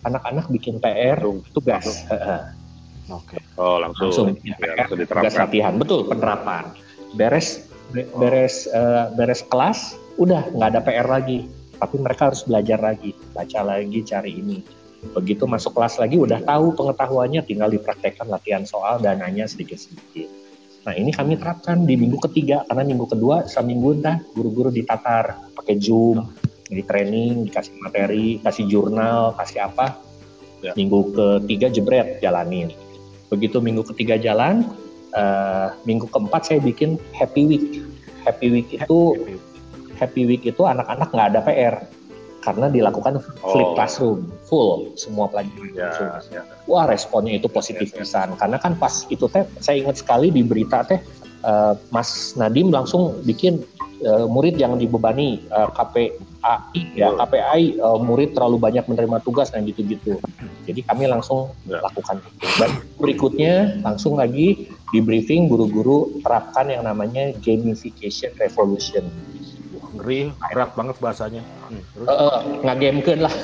anak-anak 0.08 0.48
bikin 0.56 0.80
PR, 0.80 1.20
tugas. 1.52 2.08
Oke. 3.12 3.38
Okay. 3.38 3.42
Oh 3.60 3.78
langsung. 3.78 4.10
Langsung, 4.10 4.28
ya, 4.40 4.56
PR, 4.56 4.88
langsung 4.88 5.00
diterapkan. 5.04 5.24
Tugas 5.28 5.36
latihan, 5.36 5.74
betul 5.76 6.00
penerapan. 6.08 6.64
Beres 7.20 7.68
beres 7.92 8.72
uh, 8.72 9.12
beres 9.20 9.44
kelas, 9.52 10.00
udah 10.16 10.48
nggak 10.56 10.70
ada 10.74 10.82
PR 10.82 11.08
lagi. 11.12 11.46
Tapi 11.76 11.96
mereka 12.00 12.32
harus 12.32 12.48
belajar 12.48 12.80
lagi, 12.80 13.12
baca 13.36 13.60
lagi, 13.62 14.00
cari 14.02 14.32
ini 14.40 14.60
Begitu 15.14 15.46
masuk 15.46 15.78
kelas 15.78 16.02
lagi 16.02 16.18
udah 16.18 16.42
tahu 16.42 16.74
pengetahuannya, 16.74 17.46
tinggal 17.46 17.70
dipraktekkan 17.70 18.26
latihan 18.26 18.66
soal 18.66 18.98
dan 18.98 19.22
nanya 19.22 19.46
sedikit-sedikit. 19.46 20.26
Nah 20.88 20.94
ini 20.98 21.14
kami 21.14 21.38
terapkan 21.38 21.86
di 21.86 21.94
minggu 21.98 22.18
ketiga 22.30 22.66
karena 22.66 22.86
minggu 22.86 23.06
kedua 23.10 23.46
seminggu 23.46 24.02
entah 24.02 24.22
guru-guru 24.34 24.74
ditatar 24.74 25.54
pakai 25.54 25.78
zoom, 25.78 26.26
di 26.70 26.82
training, 26.82 27.46
dikasih 27.50 27.74
materi, 27.82 28.42
kasih 28.42 28.66
jurnal, 28.66 29.38
kasih 29.38 29.70
apa. 29.70 29.98
Ya. 30.66 30.74
Minggu 30.74 31.14
ketiga 31.14 31.70
jebret 31.70 32.22
jalanin. 32.22 32.74
Begitu 33.30 33.62
minggu 33.62 33.86
ketiga 33.94 34.18
jalan, 34.18 34.66
uh, 35.14 35.74
minggu 35.86 36.10
keempat 36.10 36.50
saya 36.50 36.60
bikin 36.62 36.98
happy 37.14 37.46
week. 37.46 37.66
Happy 38.26 38.50
week 38.50 38.74
itu 38.74 38.98
happy 39.14 39.35
week 40.16 40.44
itu 40.46 40.62
anak-anak 40.64 41.10
nggak 41.12 41.28
ada 41.34 41.42
PR 41.44 41.76
karena 42.46 42.70
dilakukan 42.70 43.18
flip 43.42 43.70
oh. 43.70 43.74
classroom 43.74 44.30
full 44.46 44.94
semua 44.94 45.26
pelajaran 45.26 45.74
ya, 45.74 46.22
ya. 46.30 46.42
wah 46.70 46.86
responnya 46.86 47.42
itu 47.42 47.50
positif 47.50 47.90
ya, 47.98 48.06
ya. 48.06 48.38
karena 48.38 48.62
kan 48.62 48.78
pas 48.78 49.10
itu 49.10 49.26
teh 49.26 49.42
saya 49.58 49.82
ingat 49.82 49.98
sekali 49.98 50.30
di 50.30 50.46
berita 50.46 50.86
teh 50.86 51.02
uh, 51.42 51.74
Mas 51.90 52.38
Nadim 52.38 52.70
langsung 52.70 53.18
bikin 53.26 53.66
uh, 54.06 54.30
murid 54.30 54.62
yang 54.62 54.78
dibebani 54.78 55.42
uh, 55.50 55.74
KPAI 55.74 56.82
ya 56.94 57.18
KPAI 57.18 57.82
uh, 57.82 57.98
murid 57.98 58.38
terlalu 58.38 58.62
banyak 58.62 58.86
menerima 58.86 59.26
tugas 59.26 59.50
dan 59.50 59.66
gitu-gitu 59.66 60.22
jadi 60.70 60.86
kami 60.86 61.10
langsung 61.10 61.50
ya. 61.66 61.82
lakukan 61.82 62.22
itu 62.22 62.46
dan 62.62 62.72
berikutnya 63.02 63.54
langsung 63.82 64.22
lagi 64.22 64.70
di 64.94 65.00
briefing 65.02 65.50
guru-guru 65.50 66.22
terapkan 66.22 66.70
yang 66.70 66.86
namanya 66.86 67.34
gamification 67.42 68.30
revolution 68.38 69.10
ngeri 70.06 70.30
berat 70.54 70.72
banget 70.78 70.96
bahasanya. 71.02 71.42
Hmm, 71.42 71.82
uh, 72.06 72.46
ngagemekeun 72.62 73.26
lah. 73.26 73.34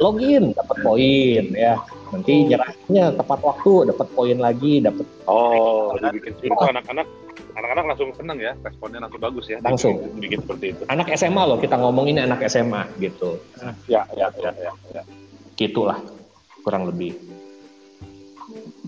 Login 0.00 0.56
dapat 0.56 0.76
poin 0.80 1.44
ya. 1.52 1.76
Nanti 2.10 2.32
oh. 2.32 2.48
nyerahnya 2.48 3.04
tepat 3.20 3.40
waktu 3.44 3.92
dapat 3.92 4.08
poin 4.16 4.38
lagi 4.40 4.80
dapat 4.80 5.04
oh 5.28 5.94
dibikin 6.00 6.32
itu 6.40 6.64
anak-anak 6.64 7.06
anak-anak 7.54 7.84
langsung 7.92 8.10
senang 8.16 8.40
ya 8.40 8.56
responnya 8.64 9.04
langsung 9.04 9.20
bagus 9.20 9.46
ya 9.52 9.60
langsung. 9.60 10.00
bikin, 10.16 10.40
seperti 10.40 10.66
itu. 10.74 10.82
Anak 10.88 11.12
SMA 11.14 11.42
loh 11.44 11.60
kita 11.60 11.76
ngomong 11.76 12.08
ini 12.08 12.24
anak 12.24 12.40
SMA 12.48 12.88
gitu. 12.98 13.36
Ya 13.86 14.08
ya 14.16 14.32
ya 14.40 14.50
ya, 14.56 14.72
ya. 14.96 15.02
gitulah 15.60 16.00
kurang 16.64 16.88
lebih 16.88 17.14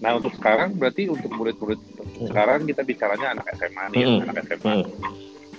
Nah 0.03 0.11
untuk 0.19 0.33
sekarang 0.35 0.75
berarti 0.75 1.07
untuk 1.07 1.31
murid-murid 1.31 1.79
hmm. 1.79 2.29
sekarang 2.31 2.67
kita 2.67 2.83
bicaranya 2.83 3.39
anak 3.39 3.47
SMA 3.55 3.85
nih, 3.95 4.03
hmm. 4.03 4.19
anak 4.27 4.45
SMA. 4.51 4.73
Hmm. 4.73 4.85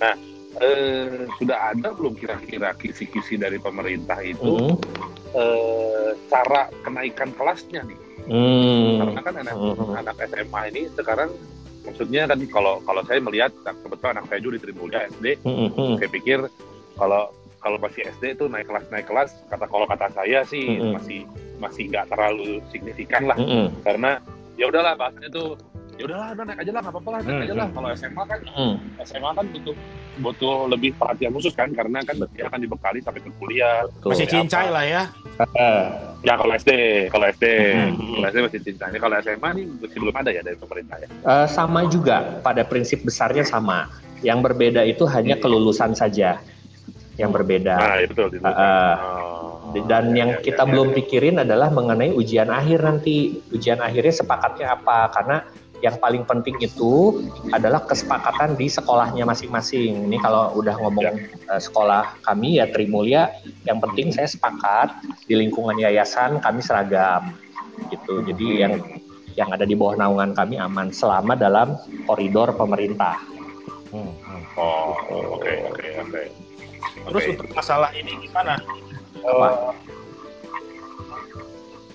Nah 0.00 0.14
eh, 0.60 1.24
sudah 1.40 1.58
ada 1.74 1.88
belum 1.96 2.14
kira-kira 2.14 2.76
kisi-kisi 2.76 3.40
dari 3.40 3.58
pemerintah 3.58 4.20
itu 4.20 4.54
hmm. 4.54 4.76
eh, 5.34 6.10
cara 6.28 6.68
kenaikan 6.84 7.32
kelasnya 7.34 7.82
nih? 7.88 7.98
Hmm. 8.24 9.04
Karena 9.04 9.20
kan 9.20 9.34
anak, 9.40 9.54
hmm. 9.56 10.00
anak 10.00 10.16
SMA 10.28 10.60
ini 10.72 10.82
sekarang 10.92 11.30
maksudnya 11.84 12.24
kan 12.24 12.40
kalau 12.48 12.80
kalau 12.84 13.02
saya 13.04 13.20
melihat 13.20 13.52
kebetulan 13.60 14.20
anak 14.20 14.26
saya 14.32 14.40
juga 14.40 14.54
di 14.56 14.62
Trimulia 14.64 15.00
SD, 15.08 15.26
hmm. 15.44 16.00
saya 16.00 16.08
pikir 16.08 16.38
kalau 16.96 17.32
kalau 17.64 17.80
masih 17.80 18.04
SD 18.12 18.36
itu 18.36 18.44
naik 18.44 18.68
kelas 18.68 18.84
naik 18.92 19.08
kelas 19.08 19.32
kata 19.48 19.64
kalau 19.64 19.88
kata 19.88 20.12
saya 20.12 20.44
sih 20.44 20.76
Mm-mm. 20.76 20.92
masih 20.92 21.24
masih 21.56 21.88
nggak 21.88 22.12
terlalu 22.12 22.60
signifikan 22.68 23.24
lah 23.24 23.40
Mm-mm. 23.40 23.72
karena 23.80 24.20
ya 24.60 24.68
udahlah 24.68 24.92
bahasanya 24.94 25.32
tuh 25.32 25.56
ya 25.96 26.04
udahlah 26.04 26.36
udah 26.36 26.44
naik 26.44 26.60
aja 26.60 26.70
lah 26.76 26.80
nggak 26.84 26.92
apa-apa 26.92 27.08
lah 27.08 27.20
naik 27.24 27.32
Hmm, 27.32 27.44
aja 27.48 27.54
lah 27.56 27.66
hmm. 27.66 27.76
kalau 27.80 27.88
SMA 27.96 28.22
kan 28.28 28.40
Mm. 28.54 28.74
SMA 29.02 29.30
kan 29.32 29.46
butuh 29.48 29.74
butuh 30.14 30.56
lebih 30.70 30.90
perhatian 30.94 31.32
khusus 31.32 31.54
kan 31.56 31.72
karena 31.74 31.98
kan 32.06 32.14
dia 32.36 32.46
akan 32.46 32.60
dibekali 32.62 33.02
sampai 33.02 33.18
ke 33.18 33.30
kuliah 33.34 33.82
Betul. 33.98 34.14
Masih 34.14 34.26
Apa? 34.28 34.34
cincai 34.38 34.68
lah 34.70 34.84
ya. 34.86 35.02
Eh, 35.58 35.84
ya 36.22 36.34
kalau 36.38 36.52
SD 36.54 36.70
kalau 37.10 37.26
SD 37.26 37.44
Hmm. 37.74 37.94
kalau 38.14 38.26
SD 38.28 38.38
masih 38.44 38.60
cinta 38.62 38.84
ini 38.92 38.98
kalau 39.00 39.14
SMA 39.18 39.48
nih 39.58 39.64
masih 39.82 39.98
belum 39.98 40.14
ada 40.14 40.30
ya 40.30 40.42
dari 40.44 40.54
pemerintah 40.54 40.96
ya 41.02 41.08
eh, 41.10 41.46
sama 41.50 41.80
juga 41.88 42.38
pada 42.44 42.62
prinsip 42.62 43.00
besarnya 43.02 43.42
sama. 43.42 43.88
Yang 44.22 44.38
berbeda 44.46 44.86
itu 44.86 45.02
hanya 45.04 45.34
kelulusan 45.36 45.92
saja 45.92 46.38
yang 47.20 47.30
berbeda. 47.30 47.74
nah 47.78 47.94
ya 48.00 48.06
betul 48.10 48.28
ah. 48.42 48.96
Oh, 49.64 49.82
Dan 49.86 50.14
ya, 50.14 50.22
yang 50.22 50.30
ya, 50.38 50.42
kita 50.42 50.62
ya, 50.66 50.70
belum 50.70 50.88
ya. 50.92 50.94
pikirin 51.02 51.36
adalah 51.42 51.68
mengenai 51.70 52.14
ujian 52.14 52.50
akhir 52.50 52.82
nanti. 52.82 53.42
Ujian 53.50 53.82
akhirnya 53.82 54.14
sepakatnya 54.14 54.66
apa? 54.78 55.10
Karena 55.10 55.36
yang 55.82 56.00
paling 56.00 56.24
penting 56.24 56.56
itu 56.64 57.20
adalah 57.52 57.84
kesepakatan 57.84 58.56
di 58.56 58.72
sekolahnya 58.72 59.28
masing-masing. 59.28 60.08
Ini 60.08 60.16
kalau 60.22 60.56
udah 60.56 60.80
ngomong 60.80 61.12
eh, 61.28 61.60
sekolah 61.60 62.24
kami 62.24 62.62
ya 62.62 62.70
Trimulya, 62.72 63.28
yang 63.68 63.82
penting 63.84 64.08
saya 64.14 64.24
sepakat 64.24 64.94
di 65.28 65.36
lingkungan 65.36 65.76
yayasan 65.76 66.40
kami 66.40 66.64
seragam 66.64 67.36
gitu. 67.92 68.24
Jadi 68.24 68.64
yang 68.64 68.80
yang 69.34 69.50
ada 69.50 69.66
di 69.66 69.74
bawah 69.74 69.98
naungan 69.98 70.32
kami 70.32 70.56
aman 70.56 70.94
selama 70.94 71.34
dalam 71.34 71.74
koridor 72.06 72.54
pemerintah. 72.54 73.18
Hmm, 73.90 74.10
hmm. 74.10 74.42
oh 74.58 74.94
oke 75.38 75.52
oke 75.70 75.86
oke 76.02 76.43
Terus 77.04 77.24
untuk 77.36 77.48
masalah 77.52 77.90
ini 77.92 78.12
gimana? 78.24 78.58
Apa? 79.24 79.48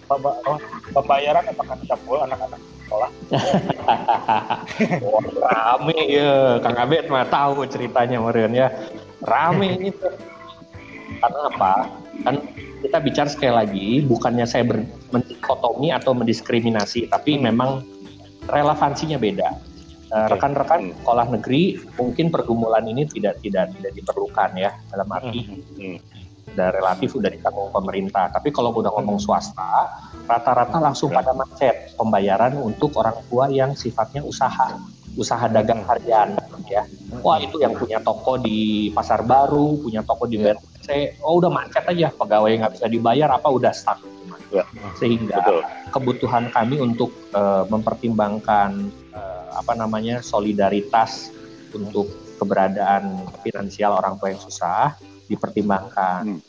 Pemba- 0.09 0.37
apa, 0.41 0.57
pembayaran 0.89 1.45
apakah 1.53 1.77
full 2.01 2.17
anak-anak 2.17 2.57
sekolah? 2.89 3.09
Wah, 5.05 5.25
rame 5.45 5.99
ya, 6.09 6.57
Kang 6.65 6.77
Abed 6.81 7.05
mah 7.13 7.29
tahu 7.29 7.61
ceritanya 7.69 8.17
meren 8.17 8.57
ya. 8.57 8.73
Rame 9.21 9.69
ini 9.77 9.93
tuh. 9.93 10.09
Karena 11.21 11.39
apa? 11.53 11.73
Kan 12.25 12.35
kita 12.81 12.97
bicara 13.03 13.29
sekali 13.29 13.53
lagi, 13.53 13.87
bukannya 14.09 14.49
saya 14.49 14.65
mendikotomi 15.13 15.93
atau 15.93 16.17
mendiskriminasi, 16.17 17.11
tapi 17.13 17.37
memang 17.37 17.85
relevansinya 18.49 19.21
beda. 19.21 19.68
Eh. 20.09 20.25
Rekan-rekan 20.25 20.81
Hmm. 20.89 20.95
sekolah 21.05 21.25
negeri 21.37 21.77
mungkin 21.93 22.33
pergumulan 22.33 22.81
ini 22.89 23.05
tidak 23.05 23.45
tidak 23.45 23.69
tidak 23.77 23.93
diperlukan 23.93 24.49
ya 24.57 24.73
dalam 24.89 25.09
arti 25.13 25.41
Hmm. 25.45 25.97
udah 26.49 26.69
relatif 26.73 27.13
udah 27.13 27.29
ditanggung 27.29 27.69
pemerintah. 27.69 28.33
Tapi 28.33 28.49
kalau 28.49 28.73
udah 28.73 28.89
ngomong 28.89 29.21
swasta, 29.21 29.85
rata-rata 30.25 30.81
langsung 30.81 31.13
pada 31.13 31.29
macet 31.37 31.93
pembayaran 31.93 32.57
untuk 32.57 32.97
orang 32.97 33.21
tua 33.29 33.53
yang 33.53 33.77
sifatnya 33.77 34.25
usaha, 34.25 34.81
usaha 35.13 35.45
dagang 35.45 35.85
harian 35.85 36.33
ya. 36.69 36.85
Wah 37.21 37.37
itu 37.37 37.61
yang 37.61 37.77
punya 37.77 38.01
toko 38.01 38.41
di 38.41 38.89
pasar 38.93 39.25
baru, 39.25 39.77
punya 39.81 40.01
toko 40.01 40.25
di 40.25 40.41
BRC, 40.41 41.21
oh 41.21 41.37
udah 41.37 41.53
macet 41.53 41.85
aja 41.85 42.13
pegawai 42.13 42.49
nggak 42.49 42.73
bisa 42.77 42.85
dibayar 42.89 43.29
apa 43.29 43.49
udah 43.49 43.73
stuck. 43.73 44.01
Ya. 44.49 44.65
Sehingga 44.97 45.37
betul 45.45 45.61
kebutuhan 45.93 46.49
kami 46.49 46.81
untuk 46.81 47.13
eh, 47.33 47.63
mempertimbangkan 47.69 48.89
eh, 49.13 49.38
apa 49.53 49.73
namanya 49.73 50.21
solidaritas 50.21 51.33
untuk 51.73 52.09
keberadaan 52.39 53.27
finansial 53.43 53.99
orang 53.99 54.15
tua 54.17 54.31
yang 54.31 54.41
susah 54.41 54.95
dipertimbangkan. 55.27 56.39
Hmm. 56.39 56.41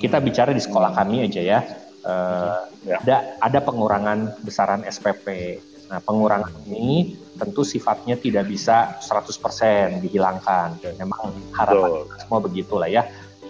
Kita 0.00 0.18
bicara 0.18 0.50
di 0.50 0.58
sekolah 0.58 0.90
kami 0.96 1.28
aja 1.28 1.40
ya, 1.40 1.60
eh, 2.02 2.58
Ya. 2.84 2.96
ada 3.00 3.16
ada 3.40 3.58
pengurangan 3.64 4.40
besaran 4.44 4.82
SPP. 4.84 5.56
Nah 5.88 6.00
pengurangan 6.00 6.52
ini 6.68 7.16
tentu 7.36 7.62
sifatnya 7.62 8.16
tidak 8.16 8.48
bisa 8.48 8.98
100% 9.00 10.00
dihilangkan. 10.00 10.80
Memang 11.00 11.32
harapan 11.54 11.90
betul 12.04 12.18
semua 12.20 12.38
begitulah 12.40 12.88
ya. 12.90 13.04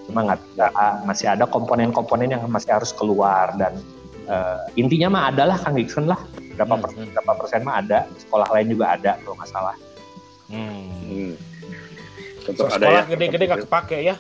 Cuma 0.05 0.21
nggak 0.27 0.41
nggak- 0.55 0.99
masih 1.09 1.27
ada 1.33 1.49
komponen-komponen 1.49 2.29
yang 2.29 2.43
masih 2.47 2.75
harus 2.75 2.93
keluar 2.93 3.55
dan 3.57 3.79
eh, 4.25 4.59
intinya 4.81 5.09
mah 5.13 5.25
adalah 5.33 5.57
Kang 5.61 5.77
Dixon 5.77 6.09
lah 6.09 6.17
berapa 6.55 6.73
Hmm, 6.73 6.83
persen, 6.83 7.01
hmm. 7.01 7.13
berapa 7.13 7.33
persen 7.37 7.61
mah 7.63 7.75
ada 7.79 7.99
sekolah 8.17 8.49
lain 8.51 8.67
juga 8.71 8.85
ada 8.91 9.11
kalau 9.21 9.35
nggak 9.35 9.51
salah. 9.51 9.77
Hmm. 10.47 10.87
Hmm. 11.05 11.33
So, 12.41 12.49
Tetap 12.51 12.67
ada 12.67 12.75
sekolah 12.77 12.95
ya 12.95 13.03
gede-gede 13.09 13.45
nggak 13.47 13.63
kepake 13.65 13.99
ya? 14.03 14.17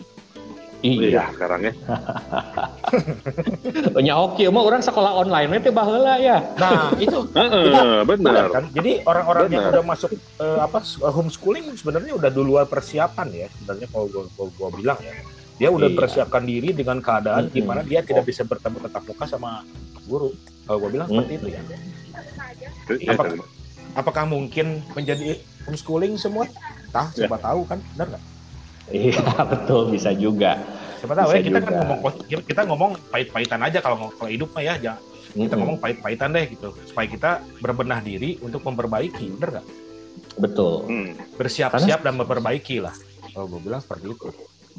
iya 0.85 1.33
sekarang 1.33 1.61
ya 1.65 1.73
Nya 4.05 4.15
oke, 4.15 4.45
mah 4.53 4.63
orang 4.63 4.83
sekolah 4.85 5.13
online 5.17 5.49
itu 5.57 5.73
baheula 5.73 6.21
ya. 6.21 6.45
Nah 6.57 6.93
itu 6.97 7.25
Heeh, 7.41 8.05
benar 8.05 8.53
kan. 8.53 8.65
Jadi 8.69 9.01
orang-orang 9.03 9.49
yang 9.49 9.65
udah 9.71 9.81
masuk 9.81 10.13
eh, 10.13 10.59
apa 10.61 10.85
homeschooling 11.01 11.73
sebenarnya 11.75 12.13
udah 12.13 12.29
duluan 12.29 12.67
persiapan 12.69 13.29
ya. 13.33 13.47
Sebenarnya 13.57 13.87
kalau 13.89 14.07
gua, 14.13 14.25
gua, 14.37 14.47
gua 14.53 14.69
bilang 14.77 14.99
ya, 15.01 15.13
dia 15.57 15.69
udah 15.73 15.89
Iya. 15.89 15.97
persiapkan 15.97 16.45
diri 16.45 16.77
dengan 16.77 17.01
keadaan 17.01 17.49
Mm-mm. 17.49 17.57
gimana 17.57 17.81
dia 17.81 18.05
tidak 18.05 18.25
bisa 18.25 18.45
bertemu 18.45 18.77
tatap 18.85 19.03
muka 19.09 19.25
sama 19.25 19.65
guru. 20.05 20.37
Kalau 20.67 20.79
gua 20.81 20.91
bilang 20.93 21.09
seperti 21.09 21.33
itu 21.41 21.47
ya. 21.49 21.61
Iya, 22.91 23.13
Apa- 23.13 23.25
tadi. 23.27 23.39
Apakah 23.95 24.25
mungkin 24.27 24.83
menjadi 24.91 25.39
homeschooling 25.65 26.19
semua? 26.19 26.51
Tah, 26.91 27.11
siapa 27.15 27.39
tahu 27.39 27.63
kan, 27.65 27.79
benar 27.95 28.15
nggak? 28.15 28.25
Iya 28.87 29.23
betul 29.55 29.89
bisa 29.89 30.11
juga. 30.13 30.59
Siapa 31.01 31.15
tahu 31.15 31.29
Bisa 31.31 31.37
ya 31.37 31.43
kita 31.43 31.59
kan 31.59 31.65
juga. 31.65 31.79
ngomong 31.81 31.99
kita 32.45 32.63
ngomong 32.65 32.91
pahit-pahitan 33.09 33.61
aja 33.63 33.79
kalau 33.81 34.11
kalau 34.11 34.29
hidup 34.29 34.53
mah 34.53 34.61
ya 34.61 34.75
jangan 34.77 35.01
kita 35.35 35.55
ngomong 35.57 35.79
pahit-pahitan 35.79 36.31
deh 36.31 36.45
gitu 36.49 36.69
supaya 36.85 37.07
kita 37.07 37.31
berbenah 37.59 38.01
diri 38.01 38.37
untuk 38.39 38.61
memperbaiki 38.63 39.35
bener 39.35 39.59
nggak 39.59 39.67
Betul. 40.37 40.85
Hmm. 40.85 41.11
bersiap-siap 41.35 42.01
dan 42.01 42.15
memperbaiki 42.15 42.79
lah 42.79 42.93
kalau 43.31 43.49
gue 43.49 43.61
bilang 43.63 43.81
seperti 43.81 44.11
itu 44.11 44.29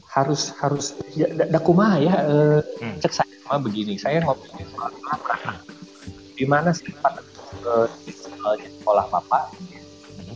Harus 0.07 0.53
harus 0.55 0.85
ya, 1.11 1.27
da, 1.29 1.45
da 1.47 1.59
kumaha 1.59 1.97
ya 1.97 2.13
eh, 2.21 2.59
Hmm. 2.77 2.97
cek 2.99 3.11
saya 3.11 3.35
mah 3.43 3.59
begini. 3.59 3.95
Saya 3.95 4.21
soal 4.21 4.37
apa? 5.07 5.33
di 6.31 6.43
mana 6.43 6.69
sifat 6.71 7.21
eh, 7.63 7.87
eh, 7.87 8.55
di 8.59 8.67
sekolah 8.81 9.05
bapak 9.07 9.43
Mhm. 10.19 10.35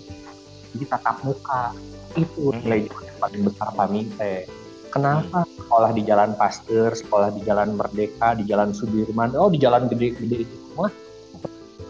di 0.75 0.85
tatap 0.87 1.17
muka 1.23 1.73
itu 2.15 2.53
Mhm. 2.53 2.59
nilai 2.63 2.79
jual 2.87 3.03
yang 3.05 3.17
paling 3.19 3.41
besar 3.45 3.69
kami 3.75 3.99
teh. 4.15 4.43
Kenapa 4.89 5.45
sekolah 5.45 5.93
di 5.93 6.01
Jalan 6.01 6.33
Pasteur, 6.33 6.89
sekolah 6.97 7.29
di 7.29 7.45
Jalan 7.45 7.77
Merdeka, 7.77 8.33
di 8.33 8.43
Jalan 8.49 8.73
Sudirman, 8.73 9.37
oh 9.37 9.45
di 9.45 9.61
jalan 9.61 9.85
gede-gede 9.85 10.49
itu 10.49 10.55
semua 10.65 10.89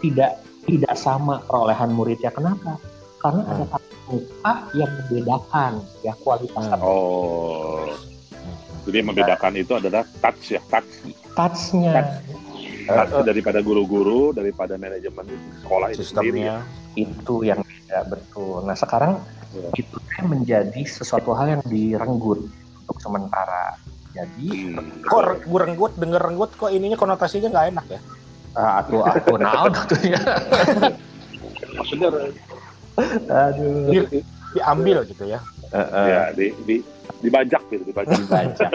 tidak 0.04 0.44
tidak 0.68 0.94
sama 1.00 1.40
perolehan 1.48 1.96
muridnya. 1.96 2.28
Kenapa? 2.28 2.76
Karena 3.16 3.40
ada 3.48 3.64
tatap 3.64 3.90
muka 4.10 4.52
yang 4.74 4.90
membedakan 4.90 5.72
ya 6.02 6.12
kualitas 6.20 6.64
Hmm. 6.66 6.82
oh 6.82 7.88
jadi 8.88 8.96
yang 9.04 9.08
membedakan 9.14 9.52
itu 9.54 9.72
adalah 9.78 10.02
touch 10.18 10.56
ya 10.56 10.60
touch 10.66 10.90
touch-nya 11.38 11.92
touch 11.94 12.12
daripada 13.22 13.58
guru-guru 13.60 14.30
daripada 14.30 14.74
manajemen 14.74 15.26
sekolah 15.62 15.88
itu 15.90 16.02
sendiri 16.02 16.46
ya. 16.46 16.56
sistemnya 16.56 16.56
itu 16.98 17.34
yang 17.46 17.60
tidak 17.62 18.02
betul. 18.10 18.62
Nah 18.66 18.76
sekarang 18.76 19.12
Ya. 19.50 19.66
itu 19.74 19.98
menjadi 20.22 20.82
sesuatu 20.86 21.34
hal 21.34 21.58
yang 21.58 21.62
direnggut 21.66 22.46
untuk 22.86 22.96
sementara. 23.02 23.74
Jadi 24.14 24.74
Hmm, 24.74 25.06
kok 25.06 25.42
gue 25.42 25.60
renggut 25.60 25.92
denger 25.98 26.18
renggut 26.22 26.50
kok 26.54 26.70
ininya 26.70 26.98
konotasinya 26.98 27.50
nggak 27.50 27.66
enak 27.74 27.86
ya 27.86 28.00
ah, 28.58 28.82
atuh 28.82 29.06
atuh 29.06 29.38
naon 29.38 29.70
maksudnya 31.78 32.10
Aduh. 33.30 33.86
di- 33.86 34.26
diambil 34.50 35.06
gitu 35.06 35.24
ya 35.30 35.38
Heeh. 35.70 36.06
ya 36.10 36.22
di, 36.34 36.46
di 36.66 36.76
dibajak 37.18 37.62
gitu 37.68 37.82
dibajak 37.82 38.14
dibaca. 38.14 38.68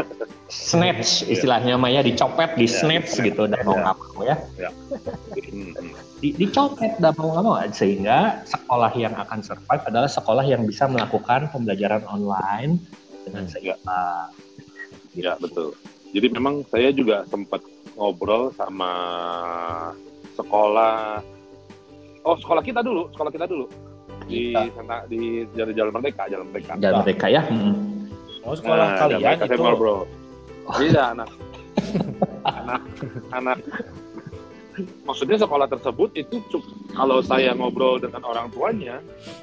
Snatch 0.52 1.26
istilahnya 1.26 1.80
mah 1.80 1.90
ya 1.90 2.06
dicopet, 2.06 2.54
di 2.60 2.68
snatch 2.70 3.18
gitu 3.24 3.50
dan 3.50 3.64
mau 3.66 3.74
Ya. 3.74 3.82
nggak 3.88 3.96
mau 3.98 4.22
ya. 4.22 4.38
Hmm, 5.50 5.72
hmm. 5.74 5.92
Di, 6.22 6.30
dicopet 6.38 6.94
dan 7.00 7.14
mau 7.18 7.34
nggak 7.34 7.44
mau 7.46 7.56
sehingga 7.74 8.44
sekolah 8.46 8.92
yang 8.94 9.14
akan 9.18 9.40
survive 9.42 9.84
adalah 9.90 10.10
sekolah 10.12 10.46
yang 10.46 10.64
bisa 10.68 10.86
melakukan 10.86 11.50
pembelajaran 11.50 12.06
online 12.06 12.78
dengan 13.26 13.50
seimbang. 13.50 14.30
Ya 15.18 15.34
betul. 15.40 15.74
Jadi 16.14 16.28
memang 16.32 16.64
saya 16.70 16.94
juga 16.96 17.26
sempat 17.28 17.64
ngobrol 17.98 18.52
sama 18.56 18.92
sekolah. 20.36 21.20
Oh 22.26 22.36
sekolah 22.38 22.62
kita 22.62 22.86
dulu, 22.86 23.10
sekolah 23.14 23.32
kita 23.32 23.48
dulu 23.50 23.68
di 24.26 24.54
sana 24.54 25.06
di 25.06 25.46
Jalan 25.54 25.94
Merdeka, 25.94 26.26
Jalan 26.30 26.46
Merdeka. 26.50 26.74
Jalan 26.82 27.02
mereka 27.06 27.28
ya. 27.30 27.42
Mm. 27.46 27.76
Mau 28.46 28.54
sekolah 28.54 28.86
Nah, 28.86 28.98
kalian 29.02 29.38
itu 29.42 29.58
ngobrol. 29.58 30.00
Iya 30.78 31.04
anak, 31.14 31.30
anak, 32.46 32.82
anak. 33.32 33.58
Maksudnya 35.06 35.40
sekolah 35.40 35.66
tersebut 35.66 36.12
itu 36.14 36.42
kalau 36.92 37.22
saya 37.22 37.56
ngobrol 37.56 37.96
dengan 37.98 38.22
orang 38.22 38.52
tuanya, 38.52 39.00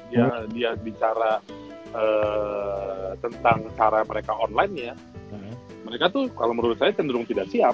dia 0.07 0.45
dia 0.51 0.75
bicara 0.75 1.41
eh, 1.89 3.09
tentang 3.19 3.65
cara 3.73 4.01
mereka 4.03 4.33
online 4.35 4.73
ya, 4.75 4.95
Hmm. 5.29 5.53
mereka 5.83 6.09
tuh 6.09 6.29
kalau 6.37 6.53
menurut 6.53 6.77
saya 6.77 6.93
cenderung 6.93 7.25
tidak 7.25 7.49
siap. 7.49 7.73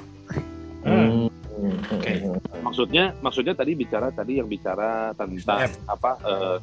Hmm. 0.84 1.28
Hmm. 1.28 1.76
Oke. 1.92 2.24
Maksudnya, 2.64 3.12
maksudnya 3.20 3.52
tadi 3.52 3.76
bicara 3.76 4.08
tadi 4.12 4.40
yang 4.40 4.48
bicara 4.48 5.12
tentang 5.12 5.36
SDM. 5.36 5.72
apa? 5.92 6.12
eh, 6.24 6.58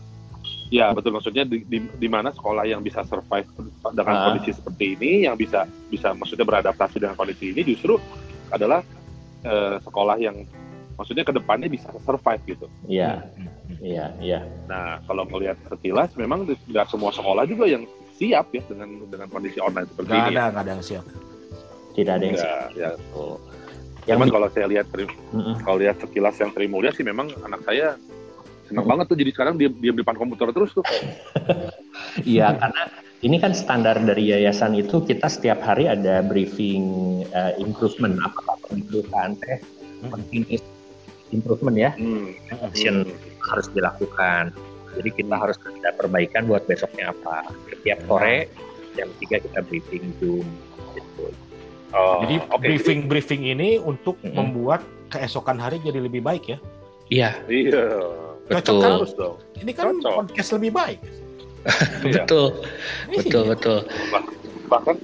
ya 0.69 0.91
betul 0.91 1.15
maksudnya 1.15 1.47
di, 1.47 1.63
di, 1.63 1.79
di 1.87 2.09
mana 2.09 2.31
sekolah 2.31 2.67
yang 2.67 2.83
bisa 2.83 3.07
survive 3.07 3.47
dengan 3.93 4.15
Ah. 4.15 4.23
kondisi 4.31 4.51
seperti 4.51 4.99
ini, 4.99 5.11
yang 5.25 5.35
bisa 5.35 5.63
bisa 5.87 6.11
maksudnya 6.13 6.43
beradaptasi 6.43 6.99
dengan 6.99 7.15
kondisi 7.15 7.51
ini 7.51 7.63
justru 7.63 7.99
adalah 8.49 8.83
eh, 9.43 9.77
sekolah 9.79 10.19
yang 10.19 10.43
maksudnya 10.97 11.23
ke 11.23 11.31
depannya 11.31 11.69
bisa 11.69 11.87
survive 12.03 12.43
gitu. 12.47 12.67
Iya, 12.85 13.21
Hmm. 13.37 13.47
iya, 13.79 14.07
iya. 14.19 14.41
Nah, 14.67 14.99
kalau 15.05 15.23
melihat 15.23 15.55
sekilas, 15.69 16.11
memang 16.17 16.49
tidak 16.49 16.89
semua 16.89 17.13
sekolah 17.13 17.45
juga 17.45 17.69
yang 17.69 17.85
siap 18.17 18.49
ya 18.51 18.65
dengan 18.65 19.05
dengan 19.07 19.29
kondisi 19.29 19.61
online 19.61 19.87
seperti 19.87 20.09
Nggak 20.11 20.25
ini. 20.25 20.35
ada, 20.35 20.43
nggak 20.51 20.63
ada 20.65 20.73
yang 20.73 20.83
siap. 20.83 21.05
Tidak 21.93 22.13
ada 22.13 22.25
yang 22.25 22.37
Ya, 22.37 22.43
ya. 22.43 22.57
siap. 22.73 23.39
Yang 24.07 24.19
Cuman 24.23 24.29
kalau 24.31 24.49
saya 24.51 24.67
lihat 24.67 24.87
kalau 25.61 25.79
lihat 25.79 25.97
sekilas 25.99 26.35
yang 26.39 26.51
Tri 26.51 26.67
mulia 26.67 26.91
sih 26.91 27.03
memang 27.03 27.27
anak 27.43 27.61
saya 27.63 27.99
senang 28.67 28.85
Hmm. 28.85 28.93
banget 28.95 29.05
tuh 29.09 29.19
jadi 29.19 29.31
sekarang 29.31 29.55
dia 29.57 29.69
di 29.71 29.89
depan 29.91 30.15
komputer 30.15 30.51
terus 30.51 30.71
tuh. 30.73 30.85
Iya, 32.23 32.53
karena 32.57 32.83
ini 33.21 33.37
kan 33.37 33.53
standar 33.53 33.97
dari 34.01 34.29
yayasan 34.29 34.73
itu 34.73 35.01
kita 35.01 35.29
setiap 35.29 35.61
hari 35.61 35.85
ada 35.85 36.21
briefing 36.21 36.85
eh, 37.29 37.53
improvement 37.57 38.17
apa 38.21 38.57
perusahaan 38.67 39.33
teh 39.37 39.59
Hmm. 39.97 40.13
continuous 40.13 40.61
improvement 41.31 41.77
ya 41.77 41.91
Hmm. 41.97 42.37
action 42.61 43.09
harus 43.43 43.67
dilakukan. 43.73 44.53
Jadi 44.97 45.09
kita 45.13 45.35
harus 45.37 45.57
ada 45.61 45.93
perbaikan 45.93 46.45
buat 46.45 46.65
besoknya 46.65 47.13
apa. 47.13 47.49
Setiap 47.69 48.01
sore 48.05 48.49
jam 48.97 49.09
3 49.21 49.41
kita 49.41 49.61
briefing 49.63 50.13
Zoom 50.21 50.47
gitu. 50.93 51.33
Oh, 51.93 52.25
Jadi 52.25 52.37
oke, 52.49 52.61
briefing 52.61 53.01
briefing 53.07 53.43
ini 53.45 53.77
untuk 53.77 54.17
Mm-mm. 54.21 54.37
membuat 54.37 54.81
keesokan 55.09 55.57
hari 55.57 55.81
jadi 55.81 56.01
lebih 56.01 56.21
baik 56.21 56.45
ya. 56.49 56.59
Iya, 57.07 57.31
jadi- 57.45 57.73
Iya. 58.47 58.55
Cocok 58.57 58.77
kan? 58.77 58.91
Harus 58.93 59.13
dong. 59.13 59.37
Ini 59.57 59.73
kan 59.73 59.85
Cocok. 59.93 60.15
podcast 60.23 60.51
lebih 60.55 60.71
baik. 60.73 61.01
Iya. 61.03 62.23
betul, 62.23 62.47
Iya. 63.09 63.19
betul, 63.21 63.43
betul. 63.49 63.79
Bahkan 64.67 64.97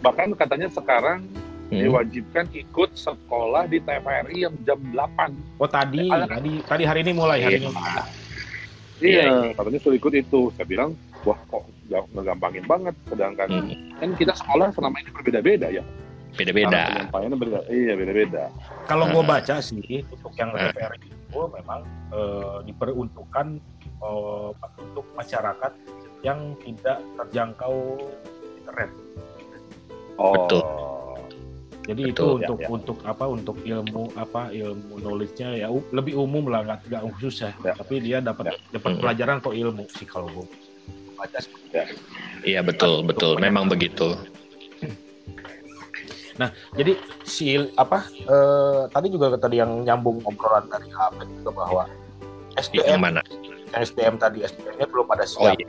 bahkan 0.00 0.28
katanya 0.32 0.68
sekarang 0.68 1.20
Hmm. 1.64 1.80
diwajibkan 1.80 2.44
ikut 2.52 2.92
sekolah 2.92 3.64
di 3.64 3.80
TVRI 3.80 4.36
yang 4.38 4.54
jam 4.62 4.76
8. 4.92 5.32
Oh 5.56 5.66
tadi, 5.66 6.06
Ada- 6.06 6.28
tadi, 6.30 6.52
tadi 6.60 6.82
hari 6.84 7.00
ini 7.02 7.12
mulai 7.12 7.40
hari 7.40 7.56
ini. 7.58 7.72
Iya, 9.00 9.50
katanya 9.52 9.78
suruh 9.80 9.96
ikut 9.96 10.12
itu. 10.14 10.52
Saya 10.54 10.64
bilang, 10.64 10.94
wah 11.22 11.34
kok 11.42 11.64
nggak 11.88 12.04
ngegampangin 12.14 12.64
banget. 12.64 12.94
Sedangkan 13.08 13.48
Hmm. 13.48 13.74
kan 13.96 14.10
kita 14.14 14.32
sekolah 14.34 14.70
selama 14.70 14.96
ini 14.98 15.10
berbeda-beda 15.10 15.66
ya. 15.68 15.82
Beda-beda. 16.34 16.82
Penyampaiannya 16.90 17.38
beda. 17.38 17.58
Iya, 17.66 17.92
beda-beda. 17.94 18.44
Kalau 18.84 19.04
gue 19.06 19.22
Hmm. 19.22 19.30
baca 19.30 19.54
sih 19.58 19.80
untuk 20.04 20.32
yang 20.34 20.50
Hmm. 20.50 20.70
TVRI 20.70 21.08
itu 21.08 21.40
memang 21.50 21.80
eh, 22.10 22.58
diperuntukkan 22.64 23.46
eh, 23.80 24.50
untuk 24.78 25.06
masyarakat 25.14 25.72
yang 26.22 26.54
tidak 26.60 26.98
terjangkau 27.16 27.74
internet. 28.56 28.90
Oh. 30.14 30.34
Betul. 30.36 30.62
Jadi 31.84 32.02
Betul, 32.06 32.14
itu 32.14 32.24
ya, 32.24 32.32
untuk 32.40 32.58
ya. 32.58 32.68
untuk 32.70 32.98
apa? 33.04 33.24
Untuk 33.26 33.56
ilmu 33.60 34.08
apa? 34.16 34.48
Ilmu 34.48 34.94
knowledge-nya 34.96 35.48
ya 35.54 35.68
u- 35.68 35.84
lebih 35.90 36.16
umum 36.16 36.48
lah, 36.48 36.64
nggak 36.64 36.88
nggak 36.88 37.02
khusus 37.12 37.44
ya. 37.44 37.50
Ya. 37.60 37.76
Tapi 37.76 37.94
dia 38.00 38.18
dapat 38.18 38.56
dapat 38.72 38.90
Hmm. 38.90 39.00
pelajaran 39.02 39.36
atau 39.38 39.52
ilmu 39.52 39.84
sih 39.90 40.06
kalau 40.06 40.30
gue 40.30 40.46
baca. 41.14 41.38
sih. 41.38 41.52
Iya 42.42 42.60
betul, 42.60 43.02
betul. 43.02 43.36
Memang 43.36 43.66
begitu. 43.66 44.16
Jadi 46.72 46.92
si 47.22 47.46
apa? 47.74 48.02
eh, 48.10 48.82
tadi 48.88 49.06
juga 49.08 49.34
tadi 49.34 49.58
yang 49.58 49.82
nyambung 49.82 50.20
obrolan 50.22 50.66
dari 50.66 50.90
Ahmed 50.90 51.28
juga 51.38 51.50
bahwa 51.56 51.82
Yang 52.54 52.70
SDM 52.70 52.98
mana? 52.98 53.20
SDM 53.72 54.14
tadi 54.16 54.38
SDM-nya 54.42 54.86
belum 54.86 55.06
pada 55.06 55.26
Oh 55.26 55.50
siap. 55.50 55.58
iya. 55.58 55.66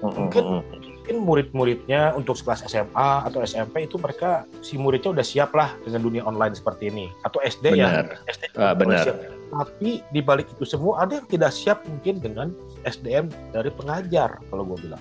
Mungkin- 0.00 0.64
Mungkin 1.08 1.24
murid-muridnya 1.24 2.12
untuk 2.12 2.36
kelas 2.36 2.64
SMA 2.64 3.24
atau 3.24 3.40
SMP 3.40 3.88
itu 3.88 3.96
mereka 3.96 4.44
si 4.60 4.76
muridnya 4.76 5.08
udah 5.10 5.24
siap 5.24 5.56
lah 5.56 5.72
dengan 5.80 6.04
dunia 6.04 6.20
online 6.20 6.52
seperti 6.52 6.92
ini. 6.92 7.08
Atau 7.24 7.40
SD 7.40 7.80
ya. 7.80 8.04
SD 8.28 8.52
Ah, 8.54 8.72
udah 8.72 8.76
benar. 8.76 9.04
siap. 9.08 9.16
Tapi 9.48 10.04
di 10.04 10.20
balik 10.20 10.52
itu 10.52 10.68
semua 10.68 11.00
ada 11.00 11.16
yang 11.16 11.24
tidak 11.24 11.48
siap 11.48 11.80
mungkin 11.88 12.20
dengan 12.20 12.52
SDM 12.84 13.32
dari 13.48 13.72
pengajar 13.72 14.36
kalau 14.52 14.68
gue 14.68 14.84
bilang. 14.84 15.00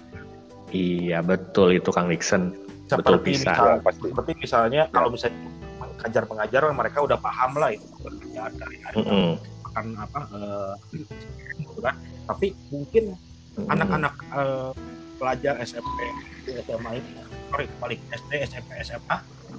Iya 0.72 1.20
betul 1.20 1.76
itu 1.76 1.92
Kang 1.92 2.08
Nixon. 2.08 2.56
Betul, 2.88 3.20
Seperti 3.20 3.30
bisa. 3.36 3.52
misalnya, 3.52 3.76
Ya, 3.76 3.84
pasti. 3.84 4.06
seperti 4.08 4.32
misalnya 4.40 4.82
kalau 4.96 5.10
misalnya 5.12 5.40
pengajar-pengajar 5.78 6.62
mereka 6.72 6.98
udah 7.04 7.18
paham 7.20 7.52
lah 7.60 7.70
itu 7.76 7.84
pekerjaan 8.00 8.54
dari 8.56 8.78
hari 8.80 8.96
Mm-mm. 9.04 9.30
akan 9.68 9.86
apa 10.00 10.20
eh, 10.32 10.74
gitu 11.60 11.80
kan. 11.84 11.96
Tapi 12.32 12.48
mungkin 12.72 13.04
anak-anak 13.68 14.14
eh, 14.40 14.72
pelajar 15.20 15.54
SMP, 15.68 16.00
SMA 16.64 16.92
itu, 16.96 17.12
sorry, 17.52 17.66
balik 17.84 18.00
SD, 18.16 18.32
SMP, 18.48 18.72
SMA 18.88 19.18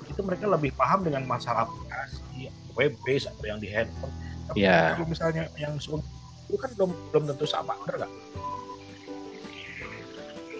itu 0.08 0.20
mereka 0.24 0.48
lebih 0.48 0.72
paham 0.72 1.04
dengan 1.04 1.28
masalah 1.28 1.68
aplikasi, 1.68 2.48
web 2.80 2.96
base 3.04 3.28
atau 3.28 3.44
yang 3.44 3.60
di 3.60 3.68
handphone. 3.68 4.14
Tapi 4.48 4.64
Iya. 4.64 4.96
kalau 4.96 5.04
misalnya 5.04 5.44
yang 5.60 5.76
itu 5.76 6.56
kan 6.56 6.70
belum 6.80 6.90
belum 7.12 7.24
tentu 7.28 7.44
sama, 7.44 7.76
benar 7.84 8.08
nggak? 8.08 8.12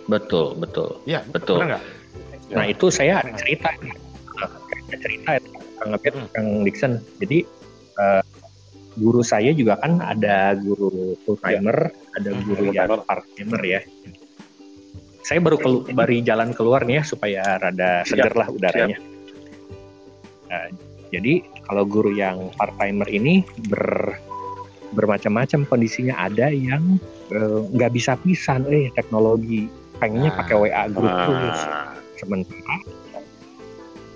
Betul, 0.09 0.57
betul. 0.61 1.00
Iya, 1.09 1.24
Betul. 1.33 1.64
benar 1.64 1.81
Nah 2.52 2.64
itu 2.64 2.88
saya 2.88 3.20
ada 3.20 3.32
cerita, 3.37 3.68
Ada 4.88 4.96
cerita 5.04 5.30
itu 5.37 5.50
Kang 5.78 5.88
Ngepet, 5.94 6.12
Hmm. 6.16 6.28
Kang 6.32 6.48
Nixon. 6.64 6.92
Jadi 7.20 7.38
eh, 7.98 8.22
guru 8.98 9.22
saya 9.22 9.54
juga 9.54 9.78
kan 9.78 10.00
ada 10.00 10.56
guru 10.58 11.14
full 11.22 11.38
timer, 11.44 11.92
ada 12.18 12.28
Hmm, 12.34 12.42
guru 12.46 12.64
yang 12.72 12.88
part 13.04 13.24
timer 13.37 13.62
ya. 13.62 13.80
Saya 15.22 15.44
baru 15.44 15.61
kelu 15.61 15.78
baru 15.92 16.24
jalan 16.24 16.56
keluar 16.56 16.88
nih 16.88 16.98
ya 16.98 17.04
supaya 17.04 17.42
rada 17.61 18.00
seger 18.08 18.32
lah 18.32 18.48
udaranya. 18.48 18.96
Nah, 20.48 20.72
jadi 21.12 21.44
kalau 21.68 21.84
guru 21.84 22.16
yang 22.16 22.48
part 22.56 22.72
timer 22.80 23.06
ini 23.12 23.44
ber 23.68 24.16
bermacam-macam 24.96 25.68
kondisinya 25.68 26.16
ada 26.16 26.48
yang 26.48 26.96
eh, 27.28 27.61
nggak 27.76 27.92
bisa 27.92 28.16
pisan. 28.24 28.64
Eh 28.72 28.88
teknologi 28.96 29.68
pengennya 30.00 30.32
pakai 30.32 30.56
WA 30.56 30.84
grup 30.88 31.12
terus 31.12 31.61
Ah, 31.61 31.92
sementara 32.18 32.76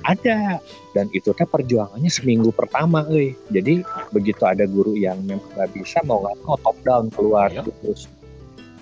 ada. 0.03 0.59
Dan 0.93 1.09
itu 1.17 1.33
teh 1.33 1.49
perjuangannya 1.49 2.11
seminggu 2.13 2.53
pertama 2.53 3.07
euy. 3.09 3.33
jadi 3.49 3.81
begitu 4.13 4.43
ada 4.45 4.69
guru 4.69 4.93
yang 4.99 5.17
memang 5.25 5.47
nggak 5.57 5.73
bisa 5.73 6.05
mau 6.05 6.21
nggak 6.21 6.37
mau 6.45 6.59
top 6.61 6.77
down 6.85 7.07
keluar 7.15 7.49
Iya. 7.49 7.65
terus 7.65 8.11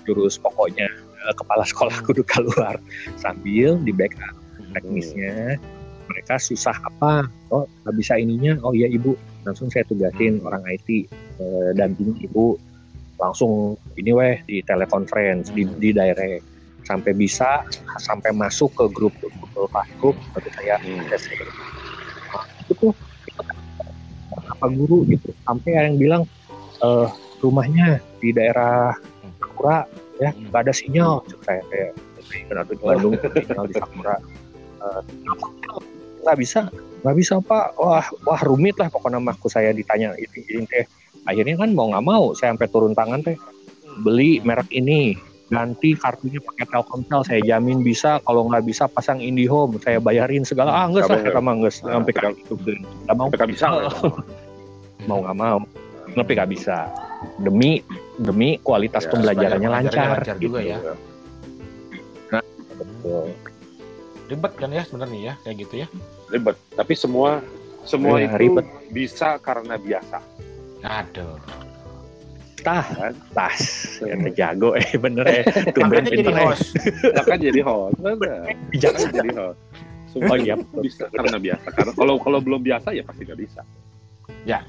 terus 0.03 0.35
pokoknya 0.41 0.91
eh, 0.91 1.33
kepala 1.37 1.63
sekolah 1.63 1.95
kudu 2.03 2.25
keluar 2.27 2.75
sambil 3.15 3.79
di 3.79 3.95
backup 3.95 4.35
teknisnya. 4.75 5.55
Mereka 6.11 6.35
susah 6.43 6.75
apa? 6.75 7.31
Oh 7.53 7.63
nggak 7.87 7.95
bisa 7.95 8.19
ininya. 8.19 8.59
Oh 8.65 8.75
iya 8.75 8.91
ibu. 8.91 9.15
Langsung 9.47 9.71
saya 9.71 9.87
tugasin 9.87 10.43
orang 10.43 10.67
IT 10.67 11.07
eh, 11.39 11.71
dampingi 11.77 12.27
ibu. 12.27 12.59
Langsung 13.21 13.79
ini 13.95 14.11
weh 14.11 14.35
di 14.49 14.59
telekonferensi 14.65 15.53
di, 15.53 15.63
di 15.79 15.93
direct 15.93 16.50
sampai 16.85 17.11
bisa 17.13 17.65
sampai 18.01 18.33
masuk 18.33 18.73
ke 18.73 18.85
grup 18.91 19.13
Google 19.21 19.69
Classroom 19.69 20.15
baru 20.33 20.49
saya 20.57 20.75
hmm. 20.81 21.05
Nah, 22.31 22.47
itu 22.63 22.73
tuh 22.79 22.93
apa 24.31 24.65
guru 24.71 25.03
gitu 25.11 25.35
sampai 25.43 25.71
ada 25.75 25.87
yang 25.91 25.99
bilang 25.99 26.23
eh 26.81 27.09
rumahnya 27.41 27.99
di 28.21 28.31
daerah 28.31 28.95
Sakura 29.41 29.83
ya 30.21 30.29
Hmm. 30.29 30.53
nggak 30.53 30.61
ada 30.69 30.73
sinyal 30.73 31.25
saya. 31.41 31.61
Kayak 31.73 31.91
kenapa 32.45 32.69
di 32.77 32.83
Bandung 32.85 33.13
sinyal 33.17 33.65
di 33.65 33.75
Sakura? 33.75 34.15
Eh, 34.81 35.01
nggak 36.21 36.37
bisa 36.37 36.69
nggak 37.01 37.15
bisa 37.17 37.33
pak. 37.41 37.73
Wah 37.81 38.05
wah 38.29 38.41
rumit 38.45 38.77
lah 38.77 38.93
pokoknya 38.93 39.17
aku 39.17 39.49
saya 39.49 39.73
ditanya. 39.73 40.13
Ini 40.13 40.69
teh 40.69 40.85
akhirnya 41.25 41.57
kan 41.57 41.73
mau 41.73 41.89
nggak 41.89 42.05
mau 42.05 42.37
saya 42.37 42.53
sampai 42.53 42.69
turun 42.69 42.93
tangan 42.93 43.25
teh 43.25 43.37
beli 44.05 44.39
merek 44.45 44.69
ini 44.69 45.17
ganti 45.51 45.93
kartunya 45.93 46.39
pakai 46.39 46.63
Telkomsel 46.65 47.21
saya 47.21 47.41
jamin 47.43 47.83
bisa 47.83 48.23
kalau 48.23 48.47
nggak 48.47 48.63
bisa 48.63 48.87
pasang 48.87 49.19
IndiHome 49.19 49.75
saya 49.77 49.99
bayarin 49.99 50.41
segala 50.41 50.71
ah 50.73 50.87
nggak 50.87 51.03
Nggak 51.03 51.11
lah 51.11 51.19
mau. 51.19 51.27
kata 51.27 51.39
mah 51.41 51.53
nggak 51.57 51.73
Nah, 51.73 51.91
sampai 51.91 51.91
nggak- 52.09 52.23
kayak 52.23 52.35
gitu 52.39 52.53
nggak 53.03 53.15
mau 53.15 53.27
Mereka 53.27 53.45
bisa. 53.45 53.65
mau 55.09 55.19
nggak 55.19 55.37
mau 55.37 55.57
tapi 56.09 56.31
nggak 56.33 56.49
bisa 56.49 56.77
demi 57.37 57.83
demi 58.17 58.55
kualitas 58.59 59.03
Ya, 59.03 59.09
pembelajarannya 59.09 59.69
lancar, 59.69 60.07
lancar 60.17 60.35
juga 60.37 60.59
gitu. 60.59 60.71
ya. 60.71 60.77
Betul. 62.73 63.27
Ribet 64.27 64.53
kan 64.55 64.69
ya 64.69 64.83
sebenarnya 64.83 65.19
ya 65.21 65.33
kayak 65.41 65.57
gitu 65.59 65.73
ya. 65.77 65.87
Ribet. 66.27 66.55
Tapi 66.71 66.93
semua 66.93 67.43
semua 67.83 68.17
Iya, 68.17 68.27
itu 68.29 68.37
ribet. 68.41 68.65
bisa 68.89 69.35
karena 69.37 69.75
biasa. 69.75 70.17
Aduh. 70.81 71.37
Tah, 72.61 72.85
Kan? 72.85 73.13
tas, 73.33 73.59
ya 74.05 74.15
jago 74.31 74.77
eh 74.77 74.85
bener 74.95 75.25
ya. 75.25 75.43
Tumben 75.75 76.01
Makanya 76.05 76.11
jadi 76.13 76.31
eh. 76.31 76.35
host. 76.45 76.67
Kan 77.25 77.39
jadi 77.41 77.61
host. 77.65 77.95
Kan 78.81 79.11
jadi 79.11 79.31
host. 79.33 79.59
Semua 80.11 80.35
Oh, 80.35 80.37
iya. 80.37 80.55
bisa 80.77 81.07
karena 81.07 81.37
biasa. 81.39 81.67
Karena 81.71 81.91
kalau 81.95 82.15
kalau 82.19 82.39
belum 82.43 82.61
biasa 82.61 82.91
ya 82.91 83.01
pasti 83.01 83.23
nggak 83.23 83.39
bisa. 83.39 83.61
Ya. 84.43 84.59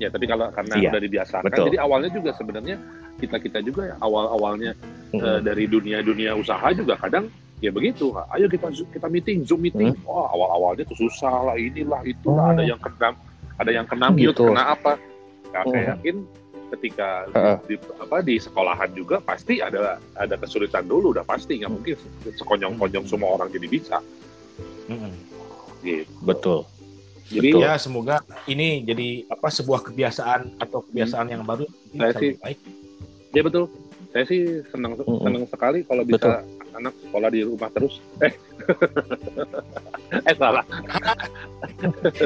Ya, 0.00 0.08
tapi 0.08 0.24
kalau 0.24 0.48
karena 0.48 0.74
Iya. 0.80 0.90
udah 0.90 1.02
dibiasakan, 1.04 1.44
Betul. 1.44 1.64
jadi 1.68 1.78
awalnya 1.84 2.08
juga 2.08 2.30
sebenarnya 2.32 2.76
kita 3.20 3.36
kita 3.36 3.58
juga 3.60 3.92
ya 3.92 3.94
awal 4.00 4.32
awalnya 4.32 4.72
Mm. 5.12 5.20
eh, 5.20 5.40
dari 5.44 5.64
dunia 5.68 6.00
dunia 6.00 6.32
usaha 6.32 6.64
juga 6.72 6.96
kadang 6.96 7.28
ya 7.60 7.68
begitu. 7.68 8.08
Ayo 8.32 8.48
kita 8.48 8.72
kita 8.72 9.06
meeting, 9.12 9.44
zoom 9.44 9.60
meeting. 9.60 9.92
Wah 10.08 10.32
awal 10.32 10.48
awalnya 10.56 10.88
tuh 10.88 10.96
susah 10.96 11.52
lah, 11.52 11.56
inilah 11.60 12.00
itulah 12.08 12.48
Oh. 12.48 12.52
ada 12.56 12.64
yang 12.64 12.80
kena 12.80 13.12
ada 13.60 13.70
yang 13.70 13.84
kena 13.84 14.08
mute, 14.08 14.32
Gitu. 14.32 14.48
kena 14.48 14.72
apa. 14.72 14.96
Nah, 15.52 15.62
saya 15.68 15.76
Oh. 15.76 15.90
yakin 15.92 16.16
ketika 16.70 17.26
Heeh. 17.28 17.56
di, 17.66 17.74
apa 17.98 18.16
di 18.20 18.34
sekolahan 18.36 18.90
juga 18.92 19.18
pasti 19.18 19.58
ada 19.58 19.98
ada 20.14 20.34
kesulitan 20.34 20.86
dulu 20.86 21.12
udah 21.12 21.22
pasti 21.22 21.58
nggak 21.58 21.68
mungkin 21.68 21.96
sekonyong-konyong 22.32 23.04
semua 23.04 23.34
orang 23.34 23.50
jadi 23.50 23.66
bisa 23.66 23.98
Mm-mm. 24.86 25.12
gitu. 25.82 26.10
Betul. 26.22 26.60
Jadi 27.30 27.48
Betul. 27.54 27.62
Ya 27.62 27.74
semoga 27.76 28.16
ini 28.44 28.82
jadi 28.82 29.22
apa 29.26 29.46
sebuah 29.48 29.86
kebiasaan 29.86 30.58
atau 30.58 30.82
kebiasaan 30.82 31.30
yang 31.30 31.46
baru 31.46 31.62
ini 31.90 31.98
Saya 32.00 32.12
sih- 32.12 32.18
lebih 32.34 32.38
baik. 32.42 32.58
ya 33.30 33.42
betul. 33.46 33.64
Saya 34.10 34.24
sih 34.26 34.40
senang 34.74 34.98
Mm-mm. 34.98 35.22
senang 35.22 35.44
sekali 35.46 35.86
kalau 35.86 36.02
bisa 36.02 36.42
anak 36.72 36.94
sekolah 36.98 37.30
di 37.30 37.46
rumah 37.46 37.70
terus. 37.70 38.02
Eh, 38.18 38.34
eh 40.26 40.34
salah. 40.36 40.64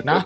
Nah, 0.02 0.20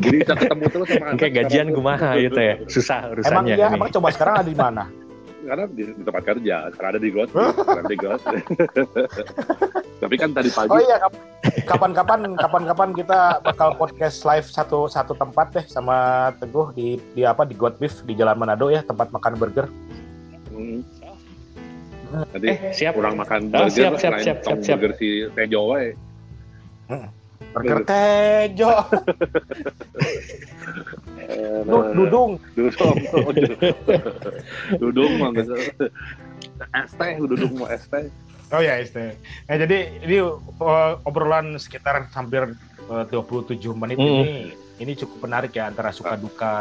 Jadi 0.00 0.16
bisa 0.22 0.34
ketemu 0.34 0.64
terus 0.72 0.88
sama 0.90 1.04
anak. 1.12 1.18
Kayak 1.20 1.32
gajian 1.44 1.68
kumaha 1.72 2.10
gitu 2.18 2.40
ya. 2.40 2.54
Susah 2.66 2.98
emang 3.04 3.12
urusannya 3.20 3.54
ya, 3.54 3.66
ini. 3.68 3.76
emang 3.78 3.90
coba 3.92 4.08
sekarang 4.12 4.34
ada 4.42 4.48
di 4.48 4.58
mana? 4.58 4.84
Karena 5.46 5.64
di, 5.70 5.82
di 5.94 6.02
tempat 6.02 6.22
kerja, 6.26 6.56
sekarang 6.74 6.90
ada 6.90 7.00
di 7.00 7.10
Ghost, 7.14 7.30
sekarang 7.30 7.86
di 7.86 7.96
Ghost. 7.96 8.24
Tapi 10.02 10.14
kan 10.18 10.30
tadi 10.34 10.50
pagi 10.50 10.70
Oh 10.74 10.80
iya, 10.82 10.98
kap- 10.98 11.22
kapan-kapan 11.70 12.34
kapan-kapan 12.34 12.90
kita 12.92 13.38
bakal 13.46 13.78
podcast 13.78 14.26
live 14.26 14.42
satu 14.42 14.90
satu 14.90 15.14
tempat 15.14 15.54
deh 15.54 15.64
sama 15.70 16.28
Teguh 16.42 16.74
di 16.74 16.98
di 17.14 17.22
apa 17.22 17.46
di 17.46 17.54
God 17.54 17.78
Beef 17.78 18.02
di 18.02 18.18
Jalan 18.18 18.36
Manado 18.36 18.74
ya, 18.74 18.82
tempat 18.82 19.14
makan 19.14 19.38
burger. 19.38 19.70
hmm, 20.50 20.82
nanti 22.06 22.48
Eh, 22.48 22.58
siap. 22.72 22.94
kurang 22.94 23.16
makan 23.16 23.48
Oh, 23.48 23.66
burger, 23.66 23.70
siap, 23.70 23.92
siap, 23.96 24.12
selain 24.14 24.24
siap, 24.24 24.38
siap, 24.40 24.58
siap. 24.60 24.78
burger 24.78 24.92
si 24.96 25.08
Tejo 25.32 25.60
wae. 25.68 25.88
Burger 27.52 27.78
Tejo, 27.84 28.70
Eh, 31.18 31.60
Du- 31.66 31.90
Dudung. 31.92 32.32
Dudung, 32.54 32.96
Dudung 34.80 35.12
mah 35.18 35.30
bisa. 35.32 35.54
Es 36.72 36.92
teh, 36.94 37.12
Dudung 37.18 37.52
mau 37.56 37.66
es 37.66 37.84
teh. 37.86 38.06
Oh 38.54 38.62
ya, 38.62 38.78
ST. 38.78 38.94
Nah, 39.50 39.56
jadi 39.58 39.98
ini 40.06 40.22
uh, 40.22 41.02
obrolan 41.02 41.58
sekitar 41.58 42.06
hampir 42.14 42.54
27 42.86 43.58
menit 43.74 43.98
Hmm. 43.98 44.06
ini 44.22 44.26
ini 44.76 44.92
cukup 44.94 45.24
menarik 45.24 45.50
ya 45.50 45.66
antara 45.66 45.88
suka 45.88 46.14
duka 46.14 46.54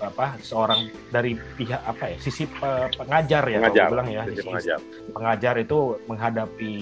apa 0.00 0.40
seorang 0.40 0.80
dari 1.08 1.36
pihak 1.36 1.78
apa 1.78 2.10
ya 2.10 2.16
sisi 2.16 2.44
pe- 2.44 2.90
pengajar 2.90 3.44
ya 3.44 3.58
Pengajar, 3.60 3.88
bilang 3.88 4.08
ya 4.08 4.22
sisi 4.24 4.42
pengajar. 4.42 4.78
pengajar 5.12 5.54
itu 5.58 5.78
menghadapi 6.06 6.74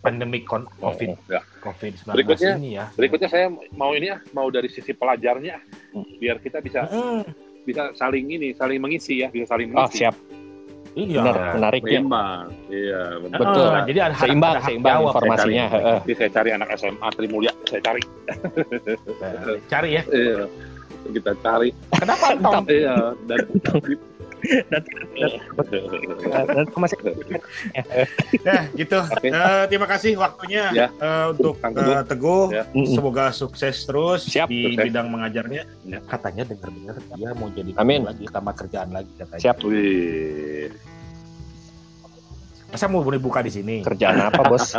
pandemik 0.00 0.48
kon- 0.48 0.68
covid 0.80 1.12
Ya. 1.28 1.44
covid 1.60 1.92
19 1.94 2.16
Berikutnya, 2.16 2.52
ini 2.56 2.70
ya 2.74 2.86
Berikutnya 2.96 3.28
saya 3.28 3.46
mau 3.70 3.92
ini 3.92 4.06
ya, 4.08 4.18
mau 4.32 4.48
dari 4.48 4.72
sisi 4.72 4.90
pelajarnya, 4.90 5.60
biar 6.18 6.40
kita 6.40 6.58
bisa 6.58 6.88
Hmm, 6.88 7.22
bisa 7.62 7.92
saling 7.92 8.24
ini, 8.26 8.56
saling 8.56 8.80
mengisi 8.80 9.20
ya, 9.20 9.28
bisa 9.28 9.44
saling 9.46 9.70
Oh, 9.70 9.84
mengisi. 9.84 10.00
siap. 10.00 10.16
Iya 10.92 11.22
Benar, 11.22 11.36
menarik 11.54 11.82
ya. 11.82 11.90
Seimbang, 11.96 12.44
iya 12.68 13.02
benar. 13.18 13.38
Betul. 13.38 13.68
Ah, 13.68 13.82
jadi 13.86 13.98
ada 14.02 14.14
Seimbang, 14.16 14.54
ada 14.56 14.62
seimbang 14.66 14.96
jawab. 14.98 15.12
informasinya. 15.14 15.64
Saya 15.64 15.70
cari. 15.70 15.84
heeh. 15.86 15.98
Nanti 16.00 16.14
saya 16.18 16.30
cari 16.30 16.50
anak 16.50 16.68
SMA 16.74 17.08
Trimulya, 17.14 17.52
saya 17.64 17.80
cari. 17.80 18.02
Nah, 19.20 19.56
cari 19.66 19.88
ya 19.94 20.02
Iya. 20.06 20.40
Kita 21.00 21.32
cari. 21.40 21.68
kenapa 21.92 22.26
Tom 22.36 22.64
Iya, 22.66 22.96
dan 23.24 23.38
Nanti 26.50 26.74
masih 26.74 26.96
ya 28.40 28.56
gitu. 28.72 28.98
Eh, 29.22 29.64
terima 29.66 29.86
kasih 29.86 30.16
waktunya 30.16 30.70
Ya. 30.70 30.88
eh, 30.90 31.26
untuk 31.30 31.58
Kang 31.58 31.74
Teguh. 32.06 32.48
eh, 32.48 32.56
Ya. 32.56 32.64
Semoga 32.86 33.30
sukses 33.30 33.82
terus 33.82 34.24
Siap, 34.24 34.46
di 34.46 34.70
sukses. 34.70 34.84
bidang 34.86 35.06
mengajarnya 35.08 35.62
Ya. 35.82 36.00
katanya 36.02 36.44
dengar-dengar 36.44 36.96
dia 37.10 37.30
mau 37.32 37.48
jadi 37.48 37.70
Amin. 37.76 38.02
lagi 38.02 38.24
tambah 38.26 38.54
kerjaan 38.56 38.90
lagi 38.90 39.12
katanya 39.14 39.42
Siap. 39.42 39.56
Wih. 39.62 40.70
masa 42.66 42.86
mau 42.86 43.02
boleh 43.02 43.18
buka 43.18 43.42
di 43.42 43.50
sini 43.50 43.82
kerjaan 43.82 44.30
apa, 44.30 44.46
Bos? 44.46 44.78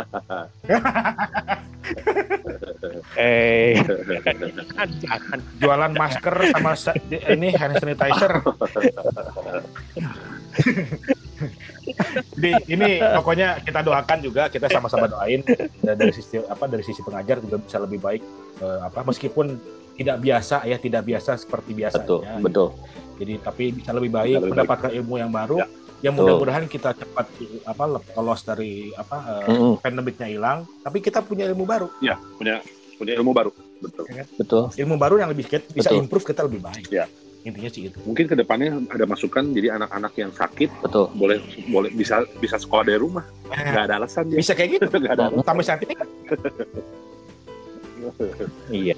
eh, 3.14 3.76
jangan. 3.80 5.38
jualan 5.60 5.92
masker 5.92 6.36
sama 6.50 6.72
sa- 6.72 6.96
di- 6.96 7.22
ini 7.28 7.52
hand 7.52 7.76
sanitizer. 7.78 8.40
Jadi 12.36 12.50
ini 12.68 12.90
pokoknya 13.00 13.60
kita 13.60 13.80
doakan 13.82 14.18
juga 14.22 14.46
kita 14.48 14.68
sama-sama 14.70 15.10
doain. 15.10 15.42
Dari 15.78 16.12
sisi 16.14 16.38
apa 16.40 16.64
dari 16.70 16.84
sisi 16.84 17.02
pengajar 17.02 17.42
juga 17.42 17.58
bisa 17.58 17.78
lebih 17.82 17.98
baik 17.98 18.22
eh, 18.60 18.80
apa 18.82 19.00
meskipun 19.02 19.58
tidak 19.92 20.24
biasa 20.24 20.64
ya 20.64 20.76
tidak 20.80 21.02
biasa 21.04 21.36
seperti 21.36 21.76
biasanya. 21.76 22.04
Betul, 22.04 22.20
betul. 22.40 22.68
jadi 23.20 23.34
tapi 23.44 23.64
bisa 23.70 23.92
lebih 23.92 24.10
baik 24.10 24.34
Bisa 24.34 24.42
lebih 24.42 24.52
mendapatkan 24.56 24.90
ilmu 24.92 25.14
yang 25.20 25.32
baru. 25.32 25.58
Ya. 25.60 25.68
yang 26.02 26.18
mudah-mudahan 26.18 26.66
kita 26.66 26.98
cepat 26.98 27.30
apa 27.62 27.84
lolos 28.18 28.42
dari 28.42 28.90
apa 28.98 29.46
eh, 29.46 29.54
Mm-mm, 29.54 29.78
pandemiknya 29.78 30.26
hilang. 30.26 30.66
Tapi 30.82 30.98
kita 30.98 31.22
punya 31.22 31.46
ilmu 31.46 31.62
baru. 31.62 31.86
Ya, 32.02 32.18
punya 32.34 32.58
punya 32.98 33.12
ilmu 33.18 33.32
baru. 33.32 33.50
Betul. 33.82 34.04
betul. 34.38 34.64
ilmu 34.78 34.94
baru 34.94 35.18
yang 35.18 35.30
lebih 35.34 35.50
kita 35.50 35.66
bisa 35.74 35.90
Betul. 35.90 36.06
improve 36.06 36.24
kita 36.26 36.40
lebih 36.46 36.60
baik 36.62 36.86
Ya. 36.92 37.06
intinya 37.42 37.66
sih 37.74 37.90
itu 37.90 37.98
Mungkin 38.06 38.30
ke 38.30 38.38
depannya 38.38 38.78
ada 38.86 39.02
masukan 39.02 39.50
jadi 39.50 39.74
anak-anak 39.74 40.14
yang 40.14 40.30
sakit 40.30 40.70
Betul. 40.78 41.10
boleh 41.18 41.42
boleh 41.66 41.90
bisa 41.90 42.22
bisa 42.38 42.54
sekolah 42.54 42.86
dari 42.86 43.02
rumah. 43.02 43.26
Nggak 43.50 43.84
ada 43.90 43.94
alasan 43.98 44.30
ya. 44.30 44.38
bisa 44.38 44.54
kayak 44.54 44.78
gitu 44.78 44.86
Nggak 45.02 45.18
ada 45.18 45.62
saat 45.66 45.82
ini 45.82 45.94
kan 45.98 46.06
Iya. 48.70 48.94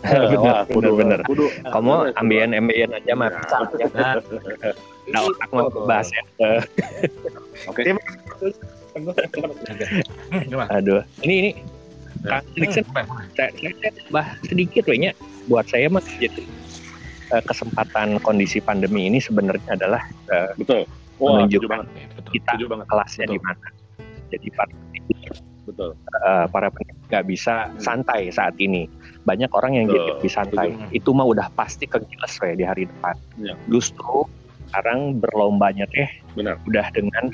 Wah, 0.40 0.64
bener, 0.64 0.92
bener. 0.96 1.20
Kudu, 1.28 1.52
Kamu 1.60 2.16
ambian 2.16 2.56
ambian 2.56 2.88
aja 2.96 3.12
mah. 3.12 3.28
Ya. 3.76 3.88
Nah, 3.92 4.16
nah, 5.12 5.20
otak 5.28 5.48
mau 5.52 5.68
bahas 5.84 6.08
ya. 6.08 6.24
Oke. 7.68 7.84
Aduh. 10.72 11.04
Ini 11.20 11.34
ini 11.44 11.50
Kang 12.20 12.44
Dixon, 12.52 12.84
Hmm, 12.84 13.28
saya, 13.32 13.50
saya 13.56 13.90
bah 14.12 14.26
sedikit 14.44 14.84
wehnya 14.84 15.16
buat 15.48 15.64
saya 15.66 15.88
mah 15.88 16.04
jadi 16.20 16.44
eh, 17.32 17.42
kesempatan 17.46 18.20
kondisi 18.20 18.60
pandemi 18.60 19.08
ini 19.08 19.16
sebenarnya 19.18 19.76
adalah 19.76 20.02
eh, 20.28 20.52
Betul. 20.56 20.84
Wah, 21.20 21.44
menunjukkan 21.44 21.68
banget. 21.84 21.86
betul. 22.16 22.32
kita 22.32 22.52
banget. 22.64 22.86
kelasnya 22.88 23.24
Betul. 23.28 23.34
di 23.36 23.40
mana. 23.44 23.66
Jadi 24.30 24.48
para 24.52 24.72
Betul. 25.68 25.90
eh, 25.96 26.46
para 26.48 26.68
pendidik 26.68 26.98
nggak 27.08 27.24
bisa 27.28 27.54
santai 27.76 28.28
saat 28.30 28.56
ini. 28.56 28.84
Banyak 29.24 29.50
orang 29.52 29.72
yang 29.76 29.84
Betul. 29.88 29.96
jadi 29.96 30.08
lebih 30.16 30.30
santai. 30.32 30.68
Setuju. 30.72 30.96
Itu 30.96 31.10
mah 31.12 31.26
udah 31.28 31.46
pasti 31.56 31.84
kegiles 31.84 32.34
we 32.40 32.56
di 32.56 32.64
hari 32.64 32.84
depan. 32.88 33.14
Ya. 33.40 33.54
Justru 33.68 34.24
sekarang 34.70 35.18
berlombanya 35.18 35.84
teh 35.90 36.06
Benar. 36.38 36.56
udah 36.64 36.86
dengan 36.94 37.24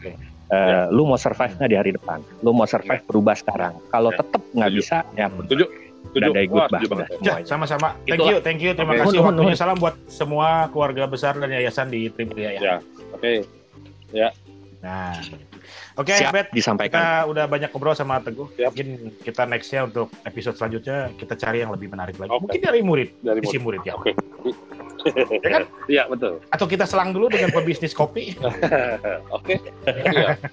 Oke. 0.47 0.55
eh, 0.55 0.85
lu 0.89 1.03
mau 1.05 1.17
survive 1.17 1.53
nggak 1.53 1.67
di 1.67 1.77
hari 1.77 1.91
depan? 1.93 2.19
Lu 2.41 2.51
mau 2.51 2.65
survive 2.65 3.03
berubah 3.03 3.35
sekarang. 3.35 3.83
Kalau 3.89 4.11
Ya. 4.11 4.19
tetap 4.21 4.43
nggak 4.49 4.71
bisa, 4.73 4.97
ya. 5.13 5.27
Setuju. 5.29 5.67
udah 6.09 6.31
dari 6.31 6.47
Wah, 6.47 6.65
setuju 6.65 6.87
banget. 6.89 7.09
Ya, 7.19 7.35
sama-sama. 7.43 7.93
Thank 8.01 8.17
Itulah. 8.17 8.31
you, 8.31 8.37
thank 8.41 8.61
you. 8.61 8.71
Terima 8.73 8.95
Oke. 8.95 9.01
kasih 9.03 9.17
Nuhun, 9.17 9.27
waktunya. 9.29 9.43
nuhun. 9.45 9.59
Salam 9.59 9.77
buat 9.77 9.95
semua 10.07 10.49
keluarga 10.71 11.05
besar 11.05 11.35
dan 11.35 11.51
yayasan 11.51 11.87
di 11.89 12.09
Trimulia 12.09 12.51
ya. 12.53 12.61
Ya. 12.63 12.77
Oke. 13.13 13.43
Nah, 14.79 15.19
oke, 15.97 16.15
Siap 16.15 16.31
Bet. 16.31 16.47
disampaikan. 16.53 16.95
Kita 16.95 17.07
udah 17.27 17.45
banyak 17.45 17.69
ngobrol 17.69 17.93
sama 17.93 18.23
Teguh. 18.23 18.47
Siap. 18.55 18.71
Mungkin 18.71 18.89
kita 19.21 19.43
nextnya 19.45 19.83
untuk 19.83 20.09
episode 20.23 20.55
selanjutnya 20.55 21.11
kita 21.13 21.35
cari 21.35 21.59
yang 21.61 21.75
lebih 21.75 21.91
menarik 21.91 22.15
lagi. 22.17 22.31
Oke. 22.31 22.43
Mungkin 22.49 22.63
dari 22.63 22.81
murid, 22.81 23.09
Dari 23.19 23.41
isi 23.43 23.59
murid 23.59 23.83
ya. 23.83 23.93
Oke. 23.93 24.15
Ya 25.43 25.51
kan? 25.51 25.65
Iya, 25.93 26.03
betul. 26.11 26.43
Atau 26.51 26.67
kita 26.67 26.83
selang 26.83 27.15
dulu 27.15 27.31
dengan 27.31 27.55
pebisnis 27.55 27.95
kopi. 27.95 28.35
Oke. 29.37 29.63
Iya. 29.87 30.35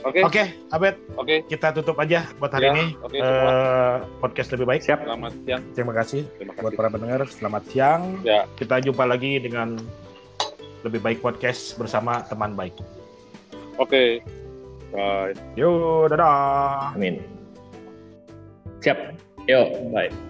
Oke. 0.00 0.24
Oke, 0.24 0.44
Abed, 0.72 0.96
Oke. 1.20 1.44
kita 1.44 1.76
tutup 1.76 2.00
aja 2.00 2.24
buat 2.40 2.48
hari 2.48 2.68
Ya, 2.68 2.72
ini. 2.72 2.86
Oke, 3.04 3.20
semua. 3.20 3.52
Eh, 3.52 3.96
podcast 4.24 4.48
lebih 4.56 4.66
baik. 4.68 4.80
Siap. 4.80 4.98
Selamat 5.04 5.32
siang. 5.44 5.62
Terima 5.76 5.92
kasih 5.92 6.22
Terima 6.40 6.52
buat 6.56 6.72
kasih. 6.72 6.78
para 6.80 6.88
pendengar. 6.88 7.20
Selamat 7.28 7.62
siang. 7.68 8.02
Ya. 8.24 8.48
Kita 8.56 8.80
jumpa 8.80 9.04
lagi 9.04 9.36
dengan 9.36 9.76
lebih 10.80 11.04
baik 11.04 11.20
podcast 11.20 11.76
bersama 11.76 12.24
teman 12.24 12.56
baik. 12.56 12.72
Oke. 13.76 14.24
Bye. 14.88 15.36
Yo, 15.52 16.08
dadah. 16.08 16.96
Amin. 16.96 17.20
Siap. 18.80 18.96
Yo, 19.44 19.68
bye. 19.92 20.29